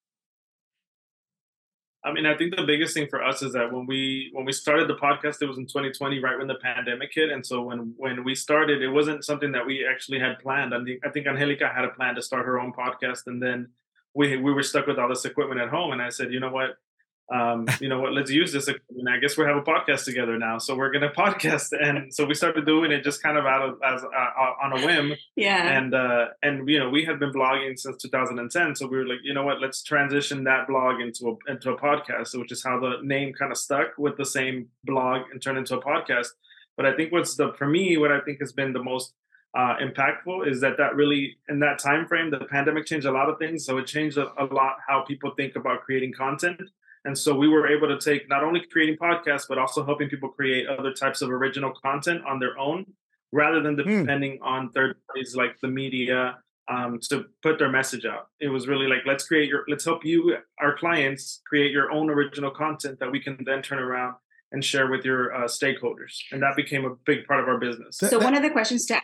[2.02, 4.54] I mean, I think the biggest thing for us is that when we when we
[4.54, 7.94] started the podcast, it was in 2020, right when the pandemic hit, and so when
[7.98, 10.74] when we started, it wasn't something that we actually had planned.
[10.74, 13.68] I think I think Angelica had a plan to start her own podcast, and then
[14.14, 16.52] we we were stuck with all this equipment at home, and I said, you know
[16.52, 16.78] what,
[17.32, 18.68] um, you know what, let's use this.
[18.68, 19.08] Equipment.
[19.10, 22.34] I guess we have a podcast together now, so we're gonna podcast, and so we
[22.34, 25.14] started doing it just kind of out of as uh, on a whim.
[25.36, 25.78] Yeah.
[25.78, 29.20] And uh, and you know we had been blogging since 2010, so we were like,
[29.24, 32.80] you know what, let's transition that blog into a into a podcast, which is how
[32.80, 36.28] the name kind of stuck with the same blog and turned into a podcast.
[36.78, 39.14] But I think what's the for me, what I think has been the most
[39.58, 43.30] uh, impactful is that that really in that time frame the pandemic changed a lot
[43.30, 46.62] of things so it changed a, a, lot how people think about creating content
[47.06, 50.30] and so we were able to take not only creating podcasts but also helping people
[50.30, 52.86] create other types of original content on their own
[53.32, 54.02] rather than hmm.
[54.02, 54.44] depending mm.
[54.44, 58.86] on third parties like the media um, to put their message out it was really
[58.86, 63.12] like let's create your let's help you our clients create your own original content that
[63.12, 64.14] we can then turn around
[64.52, 66.18] and share with your uh, stakeholders.
[66.32, 67.98] And that became a big part of our business.
[67.98, 69.00] So one of the questions to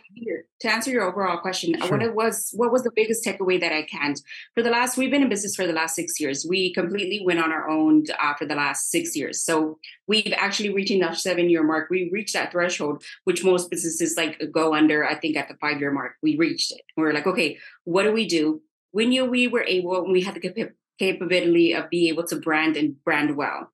[0.60, 1.98] to answer your overall question, uh, sure.
[1.98, 4.20] what was what was the biggest takeaway that I can't?
[4.54, 6.46] for the last we've been in business for the last six years.
[6.48, 9.42] We completely went on our own uh, for the last six years.
[9.42, 11.90] So we've actually reaching that seven year mark.
[11.90, 15.04] We reached that threshold, which most businesses like go under.
[15.04, 16.82] I think at the five year mark, we reached it.
[16.96, 18.62] We we're like, okay, what do we do?
[18.92, 23.02] We knew we were able, we had the capability of being able to brand and
[23.04, 23.70] brand well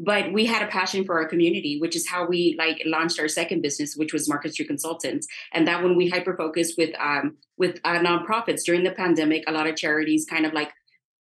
[0.00, 3.28] but we had a passion for our community which is how we like launched our
[3.28, 5.28] second business which was market street consultants.
[5.52, 8.64] And that when we hyper focused with um with uh, nonprofits.
[8.64, 10.72] During the pandemic a lot of charities kind of like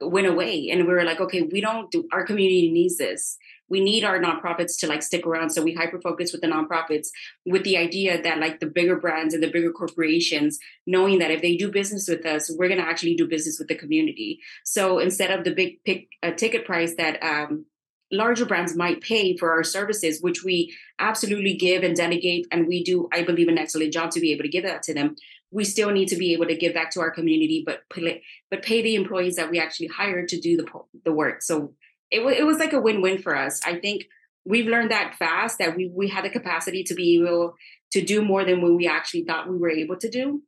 [0.00, 0.68] went away.
[0.70, 3.38] And we were like okay we don't do our community needs this.
[3.68, 5.50] We need our nonprofits to like stick around.
[5.50, 7.08] So we hyper focus with the nonprofits
[7.46, 11.40] with the idea that like the bigger brands and the bigger corporations knowing that if
[11.40, 14.40] they do business with us we're going to actually do business with the community.
[14.64, 17.66] So instead of the big pick, uh, ticket price that um,
[18.12, 22.46] larger brands might pay for our services, which we absolutely give and delegate.
[22.50, 24.94] And we do, I believe, an excellent job to be able to give that to
[24.94, 25.16] them.
[25.50, 28.62] We still need to be able to give back to our community, but pay, but
[28.62, 30.66] pay the employees that we actually hired to do the,
[31.04, 31.42] the work.
[31.42, 31.74] So
[32.10, 33.60] it, w- it was like a win-win for us.
[33.64, 34.06] I think
[34.44, 37.54] we've learned that fast that we, we had the capacity to be able
[37.92, 40.42] to do more than what we actually thought we were able to do.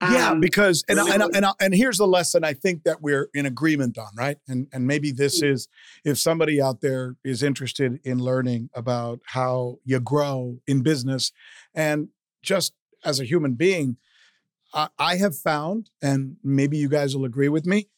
[0.00, 3.46] Yeah, um, because and and and, and here's the lesson I think that we're in
[3.46, 4.38] agreement on, right?
[4.46, 5.50] And and maybe this mm.
[5.50, 5.68] is
[6.04, 11.32] if somebody out there is interested in learning about how you grow in business
[11.74, 12.08] and
[12.42, 13.96] just as a human being,
[14.72, 17.88] I, I have found, and maybe you guys will agree with me,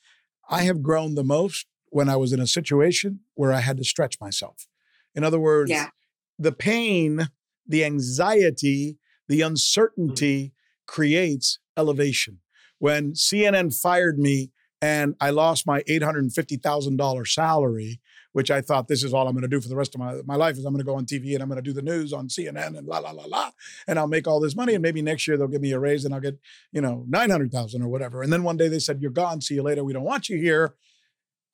[0.48, 3.84] I have grown the most when I was in a situation where I had to
[3.84, 4.66] stretch myself.
[5.14, 5.90] In other words, yeah.
[6.38, 7.28] the pain,
[7.66, 8.96] the anxiety,
[9.28, 9.48] the mm.
[9.48, 10.52] uncertainty
[10.90, 12.40] creates elevation.
[12.80, 14.50] When CNN fired me
[14.82, 18.00] and I lost my $850,000 salary,
[18.32, 20.16] which I thought this is all I'm going to do for the rest of my,
[20.24, 21.80] my life is I'm going to go on TV and I'm going to do the
[21.80, 23.50] news on CNN and la, la, la, la,
[23.86, 24.74] and I'll make all this money.
[24.74, 26.40] And maybe next year they'll give me a raise and I'll get,
[26.72, 28.22] you know, 900,000 or whatever.
[28.22, 29.40] And then one day they said, you're gone.
[29.40, 29.84] See you later.
[29.84, 30.74] We don't want you here.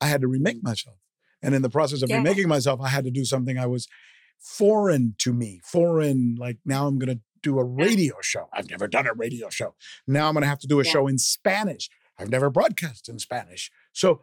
[0.01, 0.97] I had to remake myself.
[1.43, 2.17] And in the process of yeah.
[2.17, 3.87] remaking myself, I had to do something I was
[4.39, 8.47] foreign to me, foreign, like now I'm going to do a radio show.
[8.53, 9.75] I've never done a radio show.
[10.07, 10.91] Now I'm going to have to do a yeah.
[10.91, 11.89] show in Spanish.
[12.17, 13.71] I've never broadcast in Spanish.
[13.93, 14.21] So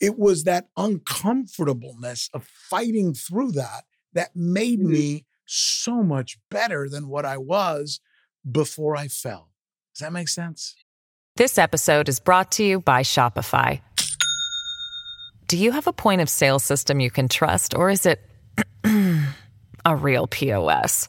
[0.00, 4.92] it was that uncomfortableness of fighting through that that made mm-hmm.
[4.92, 8.00] me so much better than what I was
[8.50, 9.50] before I fell.
[9.94, 10.74] Does that make sense?
[11.36, 13.80] This episode is brought to you by Shopify.
[15.48, 18.20] Do you have a point of sale system you can trust, or is it
[19.84, 21.08] a real POS?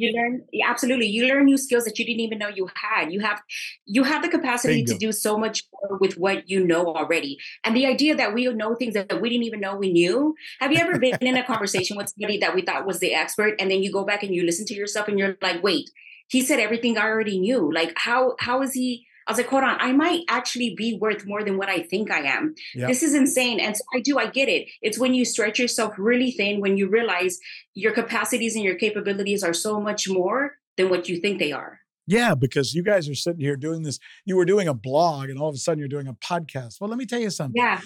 [0.00, 1.08] You learn absolutely.
[1.08, 3.12] You learn new skills that you didn't even know you had.
[3.12, 3.42] You have
[3.84, 4.94] you have the capacity Bingo.
[4.94, 7.38] to do so much more with what you know already.
[7.64, 10.34] And the idea that we know things that we didn't even know we knew.
[10.60, 13.56] Have you ever been in a conversation with somebody that we thought was the expert,
[13.60, 15.90] and then you go back and you listen to yourself, and you're like, wait,
[16.28, 17.70] he said everything I already knew.
[17.70, 19.06] Like how how is he?
[19.30, 22.10] I was like, hold on, I might actually be worth more than what I think
[22.10, 22.56] I am.
[22.74, 22.88] Yep.
[22.88, 23.60] This is insane.
[23.60, 24.68] And so I do, I get it.
[24.82, 27.38] It's when you stretch yourself really thin, when you realize
[27.74, 31.78] your capacities and your capabilities are so much more than what you think they are.
[32.08, 34.00] Yeah, because you guys are sitting here doing this.
[34.24, 36.80] You were doing a blog and all of a sudden you're doing a podcast.
[36.80, 37.62] Well, let me tell you something.
[37.62, 37.80] Yeah.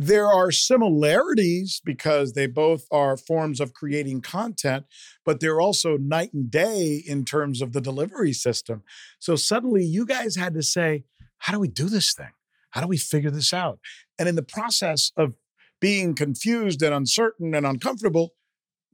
[0.00, 4.86] There are similarities because they both are forms of creating content,
[5.24, 8.84] but they're also night and day in terms of the delivery system.
[9.18, 11.02] So suddenly you guys had to say,
[11.38, 12.30] how do we do this thing?
[12.70, 13.80] How do we figure this out?
[14.20, 15.34] And in the process of
[15.80, 18.34] being confused and uncertain and uncomfortable,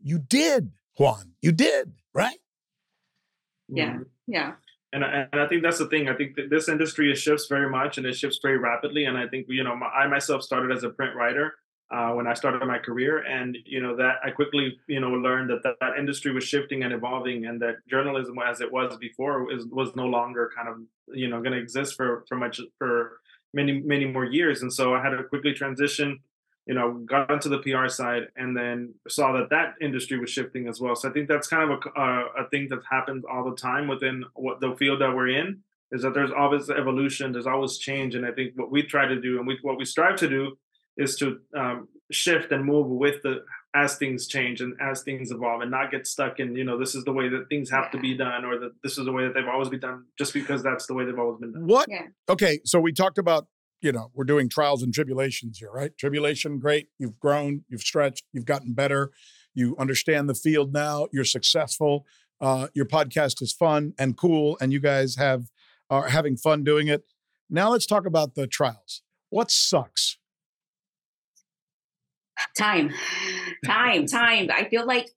[0.02, 1.32] you did, Juan.
[1.42, 2.38] You did, right?
[3.68, 3.98] Yeah.
[4.26, 4.52] Yeah
[4.94, 6.08] and I, and I think that's the thing.
[6.08, 9.06] I think this industry shifts very much and it shifts very rapidly.
[9.06, 11.54] And I think you know, my, I myself started as a print writer
[11.92, 15.50] uh, when I started my career, and you know that I quickly you know learned
[15.50, 19.44] that, that that industry was shifting and evolving, and that journalism as it was before
[19.44, 20.76] was was no longer kind of
[21.14, 23.20] you know going to exist for for much for
[23.52, 24.62] many many more years.
[24.62, 26.20] And so I had to quickly transition
[26.66, 30.66] you know, got into the PR side and then saw that that industry was shifting
[30.66, 30.96] as well.
[30.96, 33.86] So I think that's kind of a, a, a thing that happens all the time
[33.86, 35.60] within what the field that we're in
[35.92, 38.14] is that there's always evolution, there's always change.
[38.14, 40.56] And I think what we try to do and we, what we strive to do
[40.96, 45.60] is to um, shift and move with the as things change and as things evolve
[45.60, 47.90] and not get stuck in you know this is the way that things have yeah.
[47.90, 50.32] to be done or that this is the way that they've always been done just
[50.32, 52.06] because that's the way they've always been done what yeah.
[52.28, 53.46] okay so we talked about
[53.84, 55.96] you know, we're doing trials and tribulations here, right?
[55.98, 56.88] Tribulation, great.
[56.98, 59.12] You've grown, you've stretched, you've gotten better.
[59.52, 61.06] You understand the field now.
[61.12, 62.06] You're successful.
[62.40, 65.50] Uh, your podcast is fun and cool, and you guys have
[65.90, 67.04] are having fun doing it.
[67.50, 69.02] Now let's talk about the trials.
[69.28, 70.16] What sucks?
[72.56, 72.90] Time,
[73.66, 74.48] time, time.
[74.50, 75.10] I feel like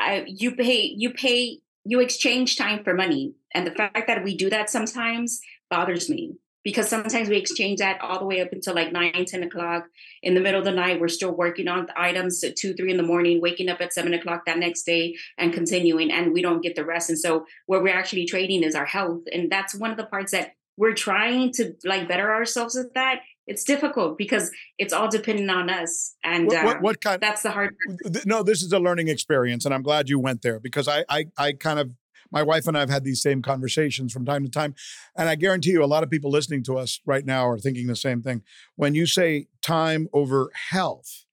[0.00, 4.36] I, you pay, you pay, you exchange time for money, and the fact that we
[4.36, 6.32] do that sometimes bothers me
[6.64, 9.84] because sometimes we exchange that all the way up until like 9 10 o'clock
[10.22, 12.96] in the middle of the night we're still working on items at 2 3 in
[12.96, 16.62] the morning waking up at 7 o'clock that next day and continuing and we don't
[16.62, 19.90] get the rest and so what we're actually trading is our health and that's one
[19.90, 24.50] of the parts that we're trying to like better ourselves at that it's difficult because
[24.78, 28.24] it's all dependent on us and what, what, uh, what kind that's the hard part.
[28.26, 31.26] no this is a learning experience and i'm glad you went there because i i,
[31.36, 31.90] I kind of
[32.32, 34.74] my wife and I have had these same conversations from time to time.
[35.16, 37.86] And I guarantee you, a lot of people listening to us right now are thinking
[37.86, 38.42] the same thing.
[38.76, 41.24] When you say time over health,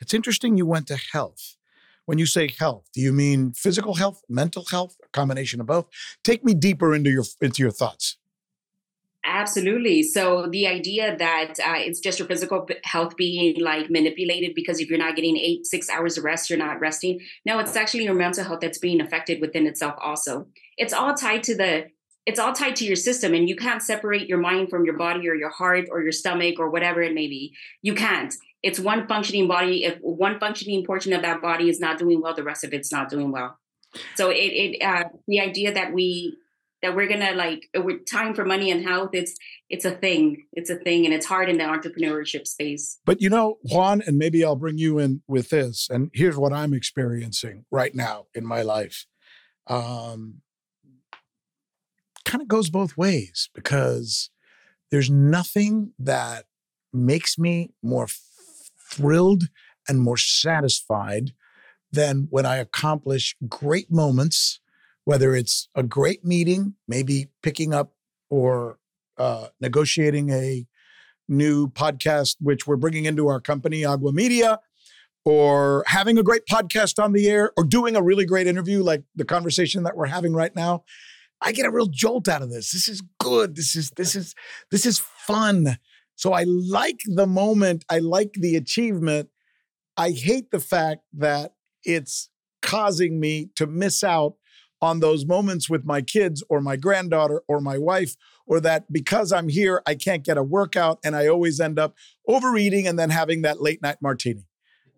[0.00, 1.56] it's interesting you went to health.
[2.04, 5.86] When you say health, do you mean physical health, mental health, a combination of both?
[6.24, 8.17] Take me deeper into your into your thoughts.
[9.24, 10.02] Absolutely.
[10.02, 14.88] So the idea that uh, it's just your physical health being like manipulated because if
[14.88, 17.20] you're not getting eight, six hours of rest, you're not resting.
[17.44, 20.46] No, it's actually your mental health that's being affected within itself also.
[20.76, 21.86] It's all tied to the
[22.26, 25.26] it's all tied to your system and you can't separate your mind from your body
[25.28, 27.54] or your heart or your stomach or whatever it may be.
[27.80, 28.34] You can't.
[28.62, 29.84] It's one functioning body.
[29.84, 32.92] If one functioning portion of that body is not doing well, the rest of it's
[32.92, 33.58] not doing well.
[34.14, 36.36] So it, it uh, the idea that we
[36.82, 39.34] that we're gonna like uh, with time for money and health it's
[39.68, 42.98] it's a thing it's a thing and it's hard in the entrepreneurship space.
[43.04, 46.52] But you know juan and maybe i'll bring you in with this and here's what
[46.52, 49.06] i'm experiencing right now in my life.
[49.66, 50.42] Um
[52.24, 54.28] kind of goes both ways because
[54.90, 56.44] there's nothing that
[56.92, 58.06] makes me more
[58.90, 59.44] thrilled
[59.88, 61.32] and more satisfied
[61.90, 64.60] than when i accomplish great moments
[65.08, 67.94] whether it's a great meeting, maybe picking up
[68.28, 68.78] or
[69.16, 70.66] uh, negotiating a
[71.26, 74.60] new podcast, which we're bringing into our company, Agua Media,
[75.24, 79.02] or having a great podcast on the air, or doing a really great interview like
[79.16, 80.84] the conversation that we're having right now.
[81.40, 82.70] I get a real jolt out of this.
[82.72, 83.56] This is good.
[83.56, 84.34] This is this is
[84.70, 85.78] this is fun.
[86.16, 87.82] So I like the moment.
[87.88, 89.30] I like the achievement.
[89.96, 92.28] I hate the fact that it's
[92.60, 94.34] causing me to miss out
[94.80, 99.32] on those moments with my kids or my granddaughter or my wife, or that because
[99.32, 101.94] I'm here, I can't get a workout and I always end up
[102.26, 104.46] overeating and then having that late night martini.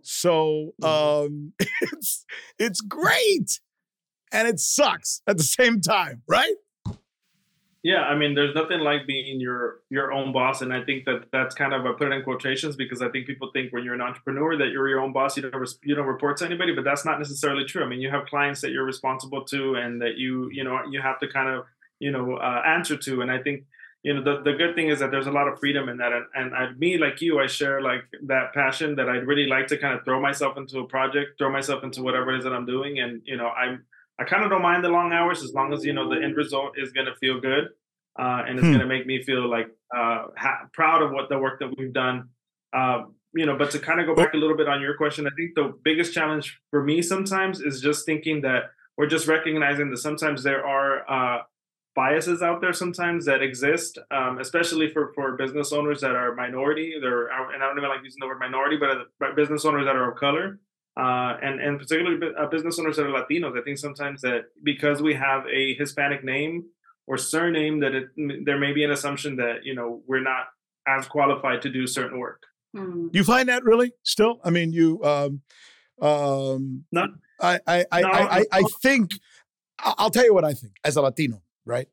[0.03, 1.27] So mm-hmm.
[1.27, 2.25] um, it's
[2.59, 3.61] it's great
[4.33, 6.55] and it sucks at the same time, right?
[7.83, 11.29] Yeah, I mean, there's nothing like being your your own boss, and I think that
[11.33, 13.95] that's kind of I put it in quotations because I think people think when you're
[13.95, 16.85] an entrepreneur that you're your own boss, you don't you don't report to anybody, but
[16.85, 17.83] that's not necessarily true.
[17.83, 21.01] I mean, you have clients that you're responsible to, and that you you know you
[21.01, 21.65] have to kind of
[22.01, 23.65] you know uh, answer to, and I think
[24.03, 26.13] you know the, the good thing is that there's a lot of freedom in that,
[26.13, 29.69] and, and I, me like you, I share like that passion that I'd really like
[29.69, 32.53] to kind of throw myself into a project, throw myself into whatever it is that
[32.53, 33.85] I'm doing, and you know I'm
[34.21, 36.37] I kind of don't mind the long hours as long as you know the end
[36.37, 37.69] result is going to feel good,
[38.19, 38.73] uh, and it's hmm.
[38.73, 41.93] going to make me feel like uh, ha- proud of what the work that we've
[41.93, 42.29] done.
[42.73, 45.27] Uh, you know, but to kind of go back a little bit on your question,
[45.27, 48.65] I think the biggest challenge for me sometimes is just thinking that
[48.99, 51.43] we're just recognizing that sometimes there are uh,
[51.95, 56.95] biases out there sometimes that exist, um, especially for, for business owners that are minority.
[57.01, 60.11] They're and I don't even like using the word minority, but business owners that are
[60.11, 60.59] of color
[60.97, 63.59] uh, and and particularly uh, business owners that are Latinos.
[63.59, 66.65] I think sometimes that because we have a Hispanic name
[67.07, 68.09] or surname, that it,
[68.45, 70.47] there may be an assumption that you know we're not
[70.87, 72.43] as qualified to do certain work.
[72.77, 73.09] Hmm.
[73.13, 74.41] You find that really still?
[74.45, 75.03] I mean, you.
[75.05, 75.43] Um,
[76.01, 77.11] um, Not.
[77.41, 79.13] I I I, no, I, I, I think.
[79.83, 81.89] I'll tell you what I think as a Latino, right?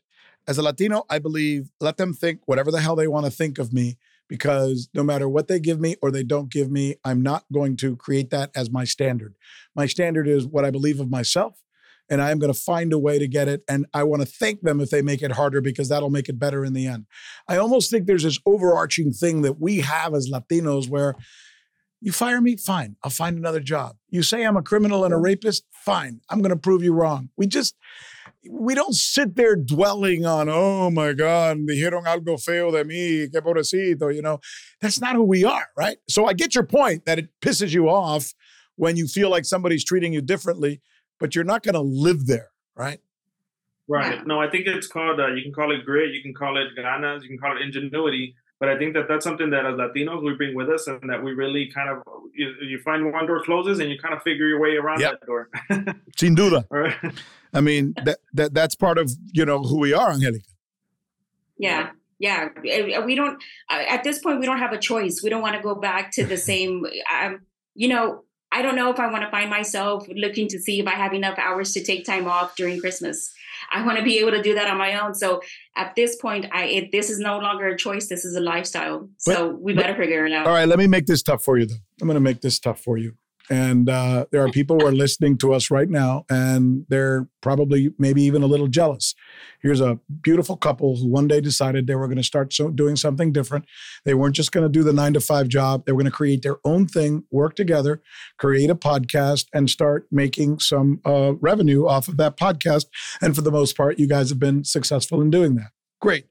[0.45, 3.59] As a Latino, I believe let them think whatever the hell they want to think
[3.59, 7.21] of me because no matter what they give me or they don't give me, I'm
[7.21, 9.35] not going to create that as my standard.
[9.75, 11.61] My standard is what I believe of myself,
[12.09, 13.63] and I am going to find a way to get it.
[13.69, 16.39] And I want to thank them if they make it harder because that'll make it
[16.39, 17.05] better in the end.
[17.47, 21.15] I almost think there's this overarching thing that we have as Latinos where
[21.99, 23.95] you fire me, fine, I'll find another job.
[24.09, 27.29] You say I'm a criminal and a rapist, fine, I'm going to prove you wrong.
[27.37, 27.75] We just,
[28.49, 33.27] we don't sit there dwelling on, oh my God, me dijeron algo feo de mí,
[33.31, 34.39] qué pobrecito, you know.
[34.81, 35.97] That's not who we are, right?
[36.07, 38.33] So I get your point that it pisses you off
[38.75, 40.81] when you feel like somebody's treating you differently,
[41.19, 42.99] but you're not going to live there, right?
[43.87, 44.25] Right.
[44.27, 46.67] No, I think it's called, uh, you can call it grit, you can call it
[46.77, 48.35] ganas, you can call it ingenuity.
[48.59, 51.23] But I think that that's something that as Latinos we bring with us, and that
[51.23, 52.01] we really kind of
[52.33, 55.19] you, you find one door closes and you kind of figure your way around yep.
[55.19, 55.49] that door.
[56.17, 56.65] Sin duda.
[57.53, 60.45] I mean that, that that's part of you know who we are, Angelica.
[61.57, 62.49] Yeah, yeah.
[62.63, 65.21] We don't at this point we don't have a choice.
[65.23, 66.85] We don't want to go back to the same.
[67.13, 67.41] Um,
[67.75, 70.87] you know, I don't know if I want to find myself looking to see if
[70.87, 73.33] I have enough hours to take time off during Christmas.
[73.71, 75.13] I want to be able to do that on my own.
[75.13, 75.41] So
[75.75, 78.07] at this point, I it, this is no longer a choice.
[78.07, 79.09] This is a lifestyle.
[79.17, 80.47] So but, we better but, figure it out.
[80.47, 81.75] All right, let me make this tough for you, though.
[82.01, 83.13] I'm going to make this tough for you.
[83.49, 87.93] And uh, there are people who are listening to us right now, and they're probably
[87.97, 89.15] maybe even a little jealous.
[89.61, 92.95] Here's a beautiful couple who one day decided they were going to start so, doing
[92.95, 93.65] something different.
[94.03, 96.17] They weren't just going to do the nine to five job, they were going to
[96.17, 98.01] create their own thing, work together,
[98.37, 102.85] create a podcast, and start making some uh, revenue off of that podcast.
[103.21, 105.71] And for the most part, you guys have been successful in doing that.
[106.01, 106.25] Great.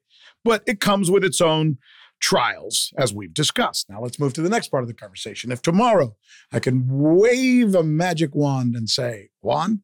[0.44, 1.78] But it comes with its own
[2.20, 3.88] trials, as we've discussed.
[3.88, 5.52] Now let's move to the next part of the conversation.
[5.52, 6.16] If tomorrow
[6.52, 9.82] I can wave a magic wand and say, Juan,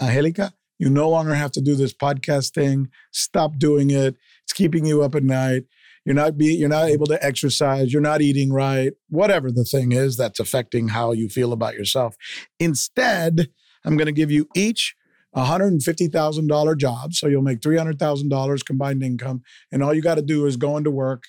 [0.00, 2.88] Angelica, you no longer have to do this podcast thing.
[3.12, 4.16] Stop doing it.
[4.42, 5.64] It's keeping you up at night.
[6.04, 7.92] You're not be, you're not able to exercise.
[7.92, 8.92] You're not eating right.
[9.08, 12.16] Whatever the thing is that's affecting how you feel about yourself.
[12.58, 13.48] Instead,
[13.84, 14.94] I'm going to give you each
[15.36, 17.14] $150,000 job.
[17.14, 19.42] So you'll make $300,000 combined income.
[19.72, 21.24] And all you got to do is go into work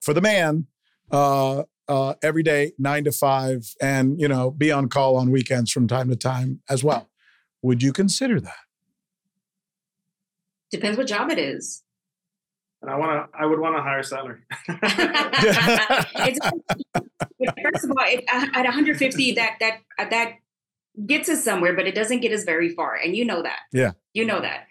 [0.00, 0.66] for the man
[1.10, 5.70] uh, uh, every day, nine to five, and you know, be on call on weekends
[5.70, 7.10] from time to time as well.
[7.62, 8.54] Would you consider that?
[10.70, 11.82] Depends what job it is.
[12.80, 13.38] And I want to.
[13.38, 14.40] I would want a higher salary.
[17.62, 20.36] first of all, it, uh, at 150, that that uh, that
[21.06, 23.60] gets us somewhere, but it doesn't get us very far, and you know that.
[23.72, 24.66] Yeah, you know that.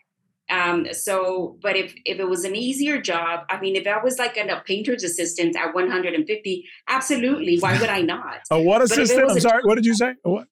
[0.50, 4.18] Um, so, but if if it was an easier job, I mean, if I was
[4.18, 7.60] like a painter's assistant at 150, absolutely.
[7.60, 8.40] Why would I not?
[8.52, 9.30] a what assistant?
[9.30, 9.62] I'm sorry.
[9.64, 10.16] What did you say?
[10.26, 10.48] A what?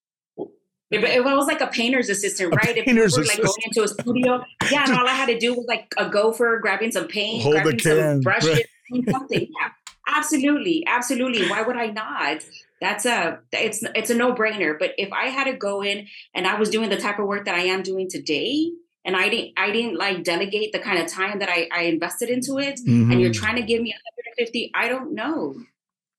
[0.90, 2.86] If, if I was like a painter's assistant, a right?
[2.86, 5.38] Painter's if we were like going into a studio, yeah, and all I had to
[5.38, 8.50] do was like a gopher, grabbing some paint, Hold grabbing some brushes,
[8.92, 9.10] right.
[9.10, 9.42] something.
[9.42, 9.70] Yeah,
[10.08, 11.50] absolutely, absolutely.
[11.50, 12.46] Why would I not?
[12.80, 14.78] That's a it's it's a no brainer.
[14.80, 17.46] But if I had to go in and I was doing the type of work
[17.46, 18.72] that I am doing today,
[19.08, 22.30] and I didn't I didn't like delegate the kind of time that I, I invested
[22.30, 23.10] into it mm-hmm.
[23.10, 23.42] and you're mm-hmm.
[23.42, 25.56] trying to give me 150 I don't know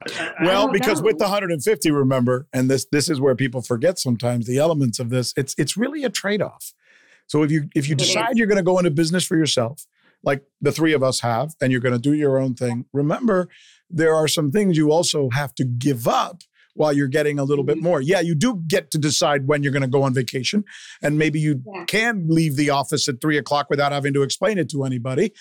[0.03, 1.07] I, well don't because know.
[1.07, 5.11] with the 150 remember and this this is where people forget sometimes the elements of
[5.11, 6.73] this it's it's really a trade-off
[7.27, 9.87] so if you if you decide you're going to go into business for yourself
[10.25, 13.49] like the three of us have and you're going to do your own thing remember
[13.91, 16.43] there are some things you also have to give up
[16.79, 17.85] while you're getting a little bit mm-hmm.
[17.85, 18.01] more.
[18.01, 20.65] Yeah, you do get to decide when you're going to go on vacation.
[21.03, 21.85] And maybe you yeah.
[21.85, 25.33] can leave the office at three o'clock without having to explain it to anybody.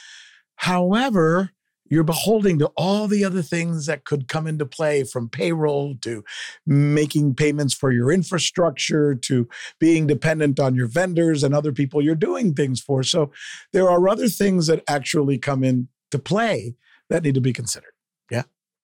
[0.55, 1.51] However,
[1.89, 6.23] you're beholding to all the other things that could come into play from payroll to
[6.65, 9.47] making payments for your infrastructure to
[9.79, 13.03] being dependent on your vendors and other people you're doing things for.
[13.03, 13.31] So
[13.73, 16.75] there are other things that actually come into play
[17.09, 17.93] that need to be considered.
[18.29, 18.43] Yeah.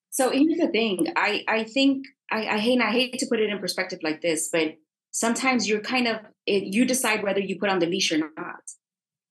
[0.09, 1.07] So here's the thing.
[1.15, 4.49] I, I think I, I hate I hate to put it in perspective like this,
[4.51, 4.75] but
[5.11, 6.17] sometimes you're kind of
[6.47, 8.63] it, you decide whether you put on the leash or not.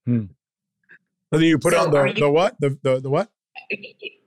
[0.06, 0.24] Hmm.
[1.30, 3.30] Whether you put so on the, you, the what the, the the what?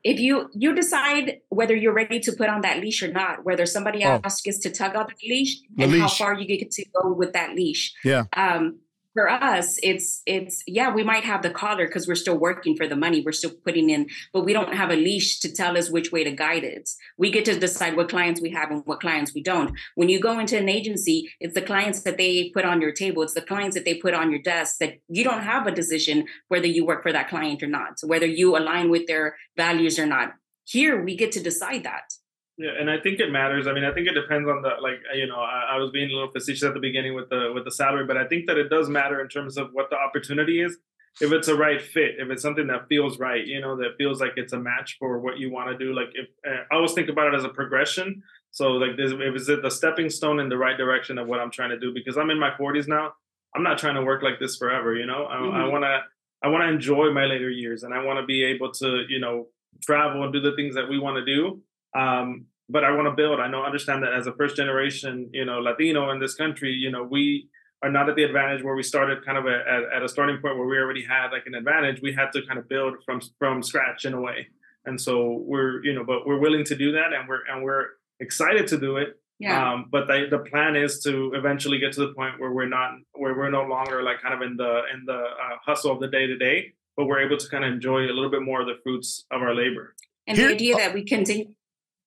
[0.04, 3.66] If you you decide whether you're ready to put on that leash or not, whether
[3.66, 4.20] somebody oh.
[4.24, 6.02] else gets to tug on the leash the and leash.
[6.02, 7.94] how far you get to go with that leash.
[8.04, 8.26] Yeah.
[8.36, 8.80] Um,
[9.16, 12.86] for us it's it's yeah we might have the collar because we're still working for
[12.86, 15.90] the money we're still putting in but we don't have a leash to tell us
[15.90, 16.90] which way to guide it.
[17.18, 19.72] We get to decide what clients we have and what clients we don't.
[19.96, 23.24] When you go into an agency it's the clients that they put on your table
[23.24, 26.28] it's the clients that they put on your desk that you don't have a decision
[26.50, 30.06] whether you work for that client or not whether you align with their values or
[30.06, 30.34] not.
[30.66, 32.12] Here we get to decide that
[32.58, 33.68] yeah, and I think it matters.
[33.68, 36.10] I mean, I think it depends on the like you know, I, I, was being
[36.10, 38.58] a little facetious at the beginning with the with the salary, but I think that
[38.58, 40.78] it does matter in terms of what the opportunity is.
[41.22, 44.20] If it's a right fit, if it's something that feels right, you know, that feels
[44.20, 45.94] like it's a match for what you want to do.
[45.94, 48.22] Like if uh, I always think about it as a progression.
[48.52, 51.52] So like, this, if it's the stepping stone in the right direction of what I'm
[51.52, 53.14] trying to do, because I'm in my 40s now.
[53.56, 54.96] I'm not trying to work like this forever.
[54.96, 55.56] You know, I, mm-hmm.
[55.56, 56.02] I want to
[56.44, 59.20] I want to enjoy my later years, and I want to be able to you
[59.20, 59.48] know
[59.82, 61.62] travel and do the things that we want to do.
[61.96, 63.40] Um, but I want to build.
[63.40, 66.92] I know, understand that as a first generation, you know, Latino in this country, you
[66.92, 67.48] know, we
[67.84, 70.38] are not at the advantage where we started kind of a, at, at, a starting
[70.42, 72.02] point where we already had like an advantage.
[72.02, 74.48] We had to kind of build from from scratch in a way,
[74.86, 77.86] and so we're you know, but we're willing to do that, and we're and we're
[78.20, 79.20] excited to do it.
[79.38, 79.74] Yeah.
[79.74, 82.92] Um, but the, the plan is to eventually get to the point where we're not
[83.14, 86.08] where we're no longer like kind of in the in the uh, hustle of the
[86.08, 88.68] day to day, but we're able to kind of enjoy a little bit more of
[88.68, 89.94] the fruits of our labor.
[90.26, 91.54] And here, the idea that we continue,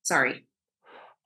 [0.08, 0.44] sorry.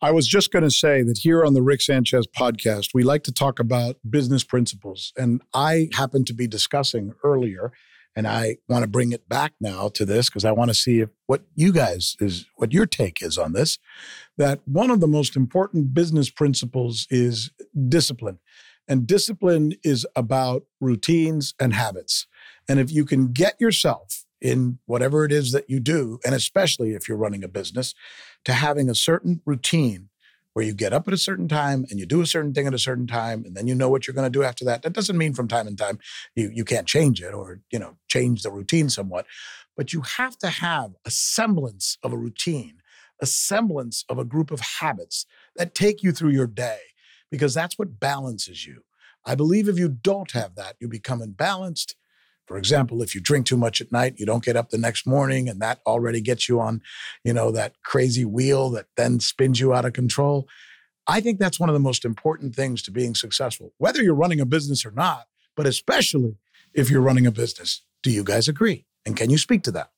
[0.03, 3.23] I was just going to say that here on the Rick Sanchez podcast, we like
[3.25, 5.13] to talk about business principles.
[5.17, 7.73] And I happened to be discussing earlier,
[8.17, 10.99] and I want to bring it back now to this because I want to see
[11.01, 13.79] if what you guys is, what your take is on this,
[14.37, 17.53] that one of the most important business principles is
[17.89, 18.41] discipline.
[18.89, 22.27] And discipline is about routines and habits.
[22.69, 26.93] And if you can get yourself in whatever it is that you do, and especially
[26.93, 27.95] if you're running a business,
[28.45, 30.11] to having a certain routine
[30.53, 32.75] where you get up at a certain time and you do a certain thing at
[32.75, 34.83] a certain time and then you know what you're going to do after that.
[34.83, 35.99] That doesn't mean from time to time
[36.35, 39.25] you, you can't change it or you know change the routine somewhat
[39.79, 42.83] but you have to have a semblance of a routine
[43.23, 45.25] a semblance of a group of habits
[45.57, 46.79] that take you through your day
[47.31, 48.83] because that's what balances you.
[49.25, 51.95] I believe if you don't have that you become imbalanced
[52.53, 55.07] for example, if you drink too much at night, you don't get up the next
[55.07, 56.83] morning, and that already gets you on,
[57.25, 60.47] you know, that crazy wheel that then spins you out of control.
[61.07, 64.39] I think that's one of the most important things to being successful, whether you're running
[64.39, 66.37] a business or not, but especially
[66.75, 67.87] if you're running a business.
[68.03, 68.85] Do you guys agree?
[69.07, 69.89] And can you speak to that?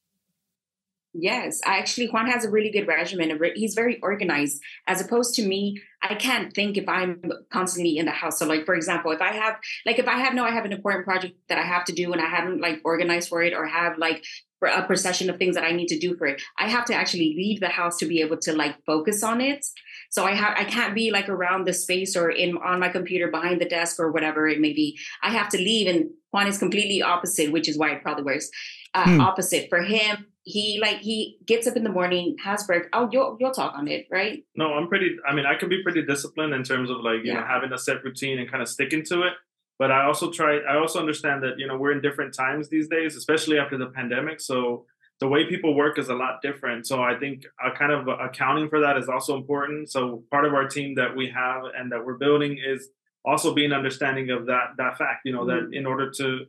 [1.17, 3.39] Yes, I actually, Juan has a really good regimen.
[3.55, 5.81] He's very organized, as opposed to me.
[6.03, 8.41] I can't think if I'm constantly in the house.
[8.41, 9.57] So, like for example, if I have,
[9.87, 12.13] like, if I have no, I have an important project that I have to do,
[12.13, 14.25] and I haven't like organized for it, or have like
[14.67, 17.35] a procession of things that I need to do for it, I have to actually
[17.37, 19.65] leave the house to be able to like focus on it.
[20.11, 23.29] So I have I can't be like around the space or in on my computer
[23.31, 24.99] behind the desk or whatever it may be.
[25.23, 28.51] I have to leave, and Juan is completely opposite, which is why it probably works.
[28.95, 29.21] Uh, hmm.
[29.21, 32.91] Opposite for him he like he gets up in the morning, has breakfast.
[32.93, 34.45] Oh, you'll you'll talk on it, right?
[34.55, 35.17] No, I'm pretty.
[35.27, 37.41] I mean, I can be pretty disciplined in terms of like you yeah.
[37.41, 39.33] know having a set routine and kind of sticking to it.
[39.79, 40.59] But I also try.
[40.59, 43.87] I also understand that you know we're in different times these days, especially after the
[43.87, 44.39] pandemic.
[44.39, 44.85] So
[45.19, 46.87] the way people work is a lot different.
[46.87, 49.91] So I think a kind of accounting for that is also important.
[49.91, 52.89] So part of our team that we have and that we're building is
[53.25, 55.23] also being understanding of that that fact.
[55.25, 55.71] You know mm-hmm.
[55.71, 56.45] that in order to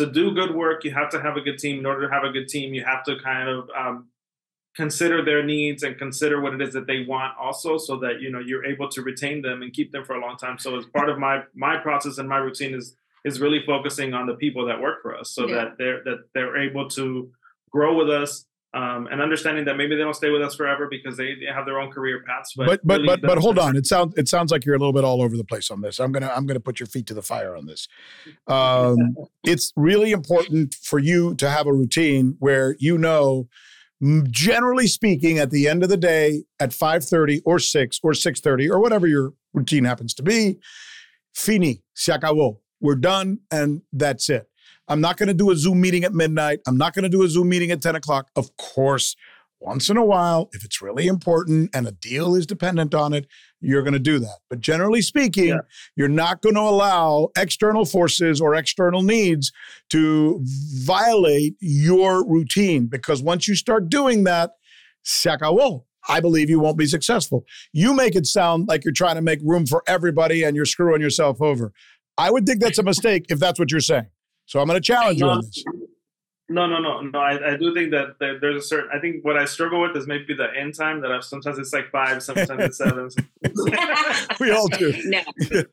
[0.00, 1.78] to do good work, you have to have a good team.
[1.78, 4.08] In order to have a good team, you have to kind of um,
[4.74, 8.30] consider their needs and consider what it is that they want also so that you
[8.30, 10.86] know you're able to retain them and keep them for a long time so as
[10.86, 12.94] part of my my process and my routine is
[13.24, 15.56] is really focusing on the people that work for us so yeah.
[15.56, 17.30] that they're that they're able to
[17.70, 21.16] grow with us um, and understanding that maybe they don't stay with us forever because
[21.16, 22.52] they, they have their own career paths.
[22.56, 24.78] But but but really but, but hold on, it sounds it sounds like you're a
[24.78, 25.98] little bit all over the place on this.
[25.98, 27.88] I'm gonna I'm gonna put your feet to the fire on this.
[28.46, 33.48] Um, it's really important for you to have a routine where you know,
[34.30, 38.80] generally speaking, at the end of the day, at 5:30 or 6 or 6:30 or
[38.80, 40.60] whatever your routine happens to be,
[41.34, 42.58] fini, se acabó.
[42.80, 44.49] We're done, and that's it.
[44.90, 46.60] I'm not going to do a Zoom meeting at midnight.
[46.66, 48.28] I'm not going to do a Zoom meeting at 10 o'clock.
[48.34, 49.14] Of course,
[49.60, 53.28] once in a while, if it's really important and a deal is dependent on it,
[53.60, 54.38] you're going to do that.
[54.48, 55.60] But generally speaking, yeah.
[55.94, 59.52] you're not going to allow external forces or external needs
[59.90, 64.50] to violate your routine because once you start doing that,
[65.04, 65.84] se acabó.
[66.08, 67.44] I believe you won't be successful.
[67.72, 71.02] You make it sound like you're trying to make room for everybody and you're screwing
[71.02, 71.72] yourself over.
[72.16, 74.06] I would think that's a mistake if that's what you're saying.
[74.50, 75.64] So I'm going to challenge you on this.
[76.50, 77.18] No, no, no, no.
[77.20, 78.90] I, I do think that there, there's a certain.
[78.92, 81.00] I think what I struggle with is maybe the end time.
[81.00, 83.08] That I've, sometimes it's like five, sometimes it's seven.
[84.40, 84.92] we all do.
[85.04, 85.22] No.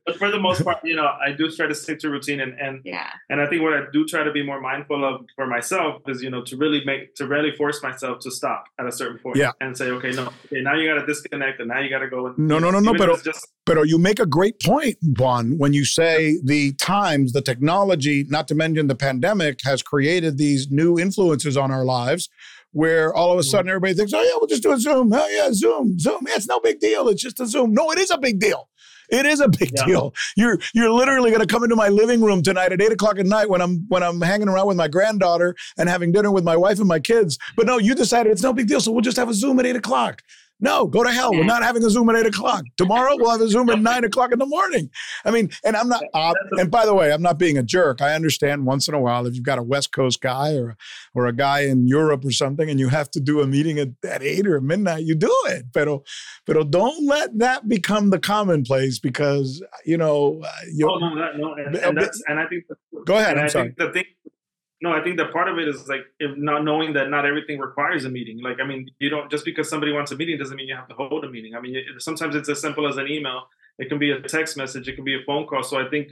[0.05, 2.53] But for the most part, you know, I do try to stick to routine, and
[2.59, 3.09] and yeah.
[3.27, 6.21] And I think what I do try to be more mindful of for myself is,
[6.21, 9.37] you know, to really make to really force myself to stop at a certain point.
[9.37, 9.53] Yeah.
[9.59, 12.07] And say, okay, no, okay, now you got to disconnect, and now you got to
[12.07, 12.27] go.
[12.27, 12.93] And, no, no, no, no.
[12.93, 17.41] But just, but you make a great point, Juan, when you say the times, the
[17.41, 22.29] technology, not to mention the pandemic, has created these new influences influences on our lives
[22.71, 23.49] where all of a hmm.
[23.49, 25.11] sudden everybody thinks, oh, yeah, we'll just do a Zoom.
[25.13, 26.19] Oh, yeah, Zoom, Zoom.
[26.27, 27.07] Yeah, it's no big deal.
[27.07, 27.73] It's just a Zoom.
[27.73, 28.69] No, it is a big deal.
[29.09, 29.85] It is a big yeah.
[29.85, 30.13] deal.
[30.35, 33.25] You're you're literally going to come into my living room tonight at eight o'clock at
[33.25, 36.57] night when I'm when I'm hanging around with my granddaughter and having dinner with my
[36.57, 37.37] wife and my kids.
[37.55, 39.65] But no, you decided it's no big deal, so we'll just have a Zoom at
[39.65, 40.21] eight o'clock.
[40.59, 41.31] No, go to hell.
[41.31, 42.63] We're not having a Zoom at eight o'clock.
[42.77, 44.89] Tomorrow we'll have a Zoom at nine o'clock in the morning.
[45.23, 48.01] I mean, and I'm not, uh, and by the way, I'm not being a jerk.
[48.01, 50.75] I understand once in a while if you've got a West Coast guy or,
[51.13, 53.89] or a guy in Europe or something and you have to do a meeting at,
[54.03, 55.65] at eight or midnight, you do it.
[55.73, 56.03] Pero,
[56.47, 60.43] pero don't let that become the commonplace because, you know,
[60.73, 61.97] you oh, no, no, and, and,
[62.27, 62.63] and I think,
[63.05, 63.37] go ahead.
[63.37, 63.75] I'm sorry.
[63.77, 64.05] the thing,
[64.81, 68.05] no, I think that part of it is like not knowing that not everything requires
[68.05, 68.41] a meeting.
[68.41, 70.87] Like, I mean, you don't just because somebody wants a meeting doesn't mean you have
[70.89, 71.55] to hold a meeting.
[71.55, 73.47] I mean, sometimes it's as simple as an email.
[73.79, 74.87] It can be a text message.
[74.87, 75.63] It can be a phone call.
[75.63, 76.09] So I think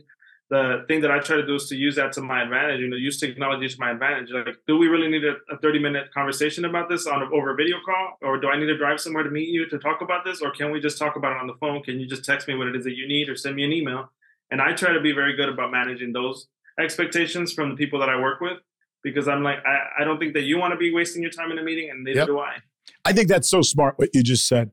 [0.50, 2.88] the thing that I try to do is to use that to my advantage, you
[2.88, 4.30] know, use technology to my advantage.
[4.32, 7.56] Like, do we really need a, a 30 minute conversation about this on over a
[7.56, 8.18] video call?
[8.22, 10.42] Or do I need to drive somewhere to meet you to talk about this?
[10.42, 11.82] Or can we just talk about it on the phone?
[11.84, 13.74] Can you just text me what it is that you need or send me an
[13.74, 14.12] email?
[14.52, 16.48] And I try to be very good about managing those
[16.80, 18.58] expectations from the people that I work with
[19.04, 21.52] because I'm like, I, I don't think that you want to be wasting your time
[21.52, 22.28] in a meeting, and neither yep.
[22.28, 22.58] do I.
[23.06, 24.72] I think that's so smart what you just said.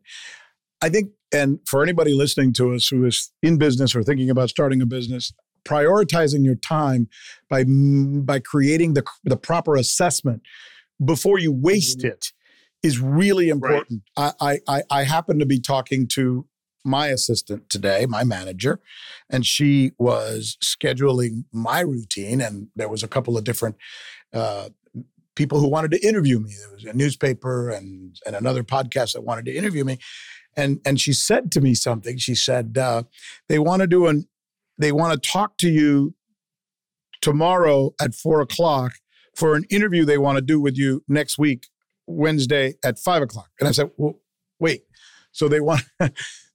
[0.80, 4.48] I think, and for anybody listening to us who is in business or thinking about
[4.48, 5.32] starting a business,
[5.64, 7.08] prioritizing your time
[7.48, 10.42] by by creating the the proper assessment
[11.04, 12.08] before you waste mm-hmm.
[12.08, 12.32] it
[12.82, 14.02] is really important.
[14.18, 14.32] Right.
[14.40, 16.46] I, I I happen to be talking to
[16.84, 18.80] my assistant today, my manager,
[19.30, 22.40] and she was scheduling my routine.
[22.40, 23.76] And there was a couple of different
[24.32, 24.70] uh,
[25.34, 26.54] people who wanted to interview me.
[26.58, 29.98] There was a newspaper and and another podcast that wanted to interview me.
[30.56, 32.18] And and she said to me something.
[32.18, 33.04] She said uh,
[33.48, 34.28] they want to do an
[34.78, 36.14] they want to talk to you
[37.20, 38.94] tomorrow at four o'clock
[39.34, 41.68] for an interview they want to do with you next week,
[42.06, 43.48] Wednesday at five o'clock.
[43.58, 44.18] And I said, well,
[44.58, 44.82] wait.
[45.30, 45.82] So they want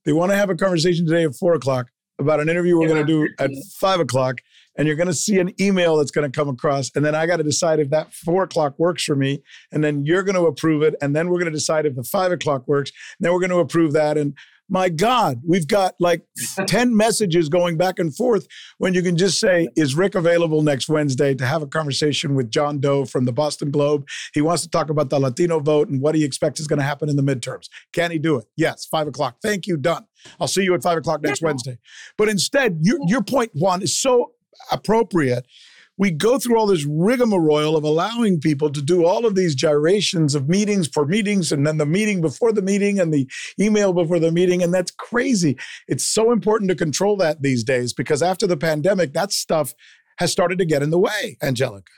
[0.08, 3.06] they want to have a conversation today at four o'clock about an interview we're going
[3.06, 4.40] to do at five o'clock
[4.78, 7.28] and you're going to see an email that's going to come across and then i
[7.28, 10.46] got to decide if that four o'clock works for me and then you're going to
[10.46, 12.90] approve it and then we're going to decide if the five o'clock works
[13.20, 14.36] and then we're going to approve that and
[14.70, 16.24] my god we've got like
[16.68, 18.48] 10 messages going back and forth
[18.78, 22.50] when you can just say is rick available next wednesday to have a conversation with
[22.50, 24.08] john doe from the boston globe?
[24.34, 26.86] He wants to talk about the latino vote and what he expects is going to
[26.86, 27.70] happen in the midterms.
[27.94, 28.46] Can he do it?
[28.56, 29.38] Yes five o'clock.
[29.42, 30.06] Thank you done.
[30.40, 31.78] I'll see you at five o'clock next wednesday.
[32.18, 34.32] But instead your, your point juan is so
[34.72, 35.46] appropriate,
[35.98, 40.36] we go through all this rigmarole of allowing people to do all of these gyrations
[40.36, 43.28] of meetings for meetings and then the meeting before the meeting and the
[43.60, 44.62] email before the meeting.
[44.62, 45.58] And that's crazy.
[45.88, 49.74] It's so important to control that these days because after the pandemic, that stuff
[50.20, 51.92] has started to get in the way, Angelica.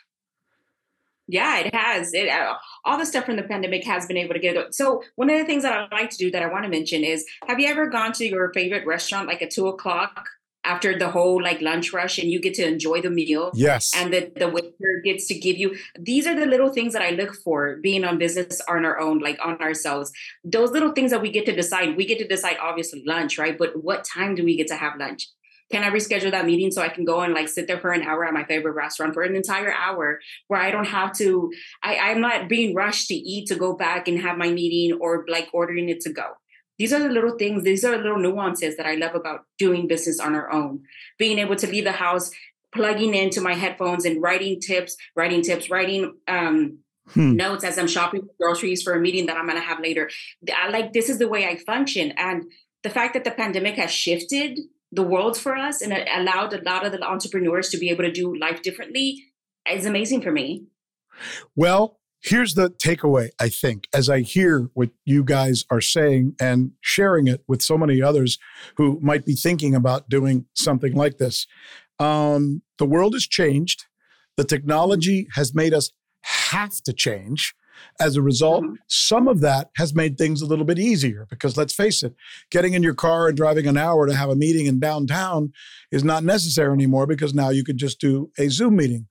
[1.32, 2.12] Yeah, it has.
[2.12, 4.74] It uh, all the stuff from the pandemic has been able to get.
[4.74, 7.04] So one of the things that I like to do that I want to mention
[7.04, 10.28] is: Have you ever gone to your favorite restaurant like at two o'clock
[10.64, 13.52] after the whole like lunch rush and you get to enjoy the meal.
[13.54, 13.92] Yes.
[13.96, 17.12] And the, the waiter gets to give you these are the little things that I
[17.12, 20.12] look for being on business on our own, like on ourselves.
[20.44, 21.96] Those little things that we get to decide.
[21.96, 23.58] We get to decide obviously lunch, right?
[23.58, 25.28] But what time do we get to have lunch?
[25.72, 28.02] Can I reschedule that meeting so I can go and like sit there for an
[28.02, 31.52] hour at my favorite restaurant for an entire hour where I don't have to
[31.84, 35.26] I, I'm not being rushed to eat to go back and have my meeting or
[35.30, 36.34] like ordering it to go
[36.80, 39.88] these are the little things, these are the little nuances that I love about doing
[39.88, 40.82] business on our own.
[41.20, 42.32] Being able to leave the house,
[42.74, 47.36] plugging into my headphones and writing tips, writing tips, writing um, hmm.
[47.36, 50.10] notes as I'm shopping groceries for a meeting that I'm going to have later.
[50.56, 52.14] I like this is the way I function.
[52.16, 52.46] And
[52.84, 54.60] the fact that the pandemic has shifted
[54.92, 58.06] the world for us and it allowed a lot of the entrepreneurs to be able
[58.06, 59.26] to do life differently
[59.70, 60.66] is amazing for me.
[61.56, 66.72] Well, Here's the takeaway, I think, as I hear what you guys are saying and
[66.82, 68.38] sharing it with so many others
[68.76, 71.48] who might be thinking about doing something like this.
[71.98, 73.86] Um, the world has changed.
[74.36, 75.92] The technology has made us
[76.24, 77.56] have to change.
[78.02, 78.74] As a result, mm-hmm.
[78.88, 82.14] some of that has made things a little bit easier because let's face it,
[82.52, 85.54] getting in your car and driving an hour to have a meeting in downtown
[85.90, 89.08] is not necessary anymore because now you can just do a Zoom meeting.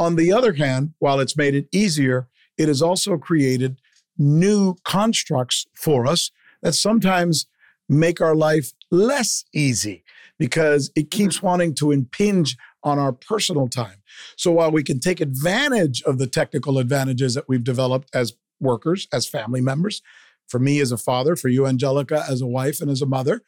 [0.00, 2.28] On the other hand, while it's made it easier,
[2.60, 3.80] it has also created
[4.18, 6.30] new constructs for us
[6.60, 7.46] that sometimes
[7.88, 10.04] make our life less easy
[10.38, 11.46] because it keeps mm-hmm.
[11.46, 14.02] wanting to impinge on our personal time.
[14.36, 19.08] So while we can take advantage of the technical advantages that we've developed as workers,
[19.10, 20.02] as family members,
[20.46, 23.40] for me as a father, for you, Angelica, as a wife and as a mother,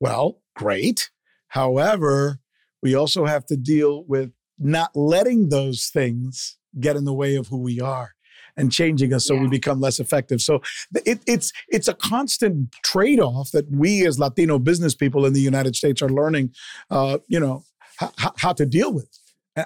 [0.00, 1.08] well, great.
[1.48, 2.40] However,
[2.82, 7.46] we also have to deal with not letting those things get in the way of
[7.46, 8.12] who we are
[8.56, 9.42] and changing us so yeah.
[9.42, 10.40] we become less effective.
[10.40, 10.62] So
[11.06, 15.40] it, it's it's a constant trade off that we as Latino business people in the
[15.40, 16.52] United States are learning,
[16.90, 17.64] uh, you know,
[18.02, 19.08] h- how to deal with.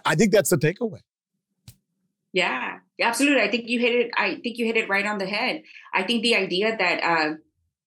[0.05, 1.01] I think that's the takeaway.
[2.33, 3.43] Yeah, absolutely.
[3.43, 4.11] I think you hit it.
[4.17, 5.63] I think you hit it right on the head.
[5.93, 7.35] I think the idea that uh,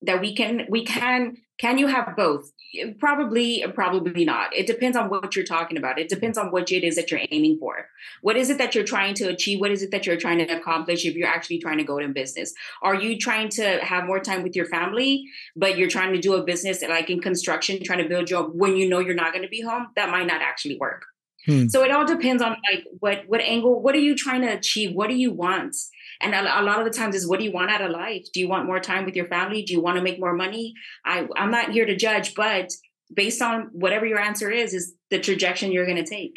[0.02, 2.52] that we can we can can you have both?
[3.00, 4.56] Probably probably not.
[4.56, 5.98] It depends on what you're talking about.
[5.98, 7.88] It depends on what it is that you're aiming for.
[8.22, 9.60] What is it that you're trying to achieve?
[9.60, 12.14] What is it that you're trying to accomplish if you're actually trying to go in
[12.14, 12.54] business?
[12.84, 15.26] Are you trying to have more time with your family
[15.56, 18.78] but you're trying to do a business like in construction trying to build your when
[18.78, 19.88] you know you're not going to be home?
[19.96, 21.06] That might not actually work.
[21.46, 21.70] Hmm.
[21.70, 24.94] so it all depends on like what what angle what are you trying to achieve?
[24.94, 25.78] What do you want
[26.22, 28.26] and a, a, lot of the times is what do you want out of life?
[28.34, 29.64] Do you want more time with your family?
[29.64, 30.74] Do you want to make more money?
[31.06, 32.70] I, I'm not here to judge, but
[33.14, 36.34] based on whatever your answer is, is the trajectory you're going to take.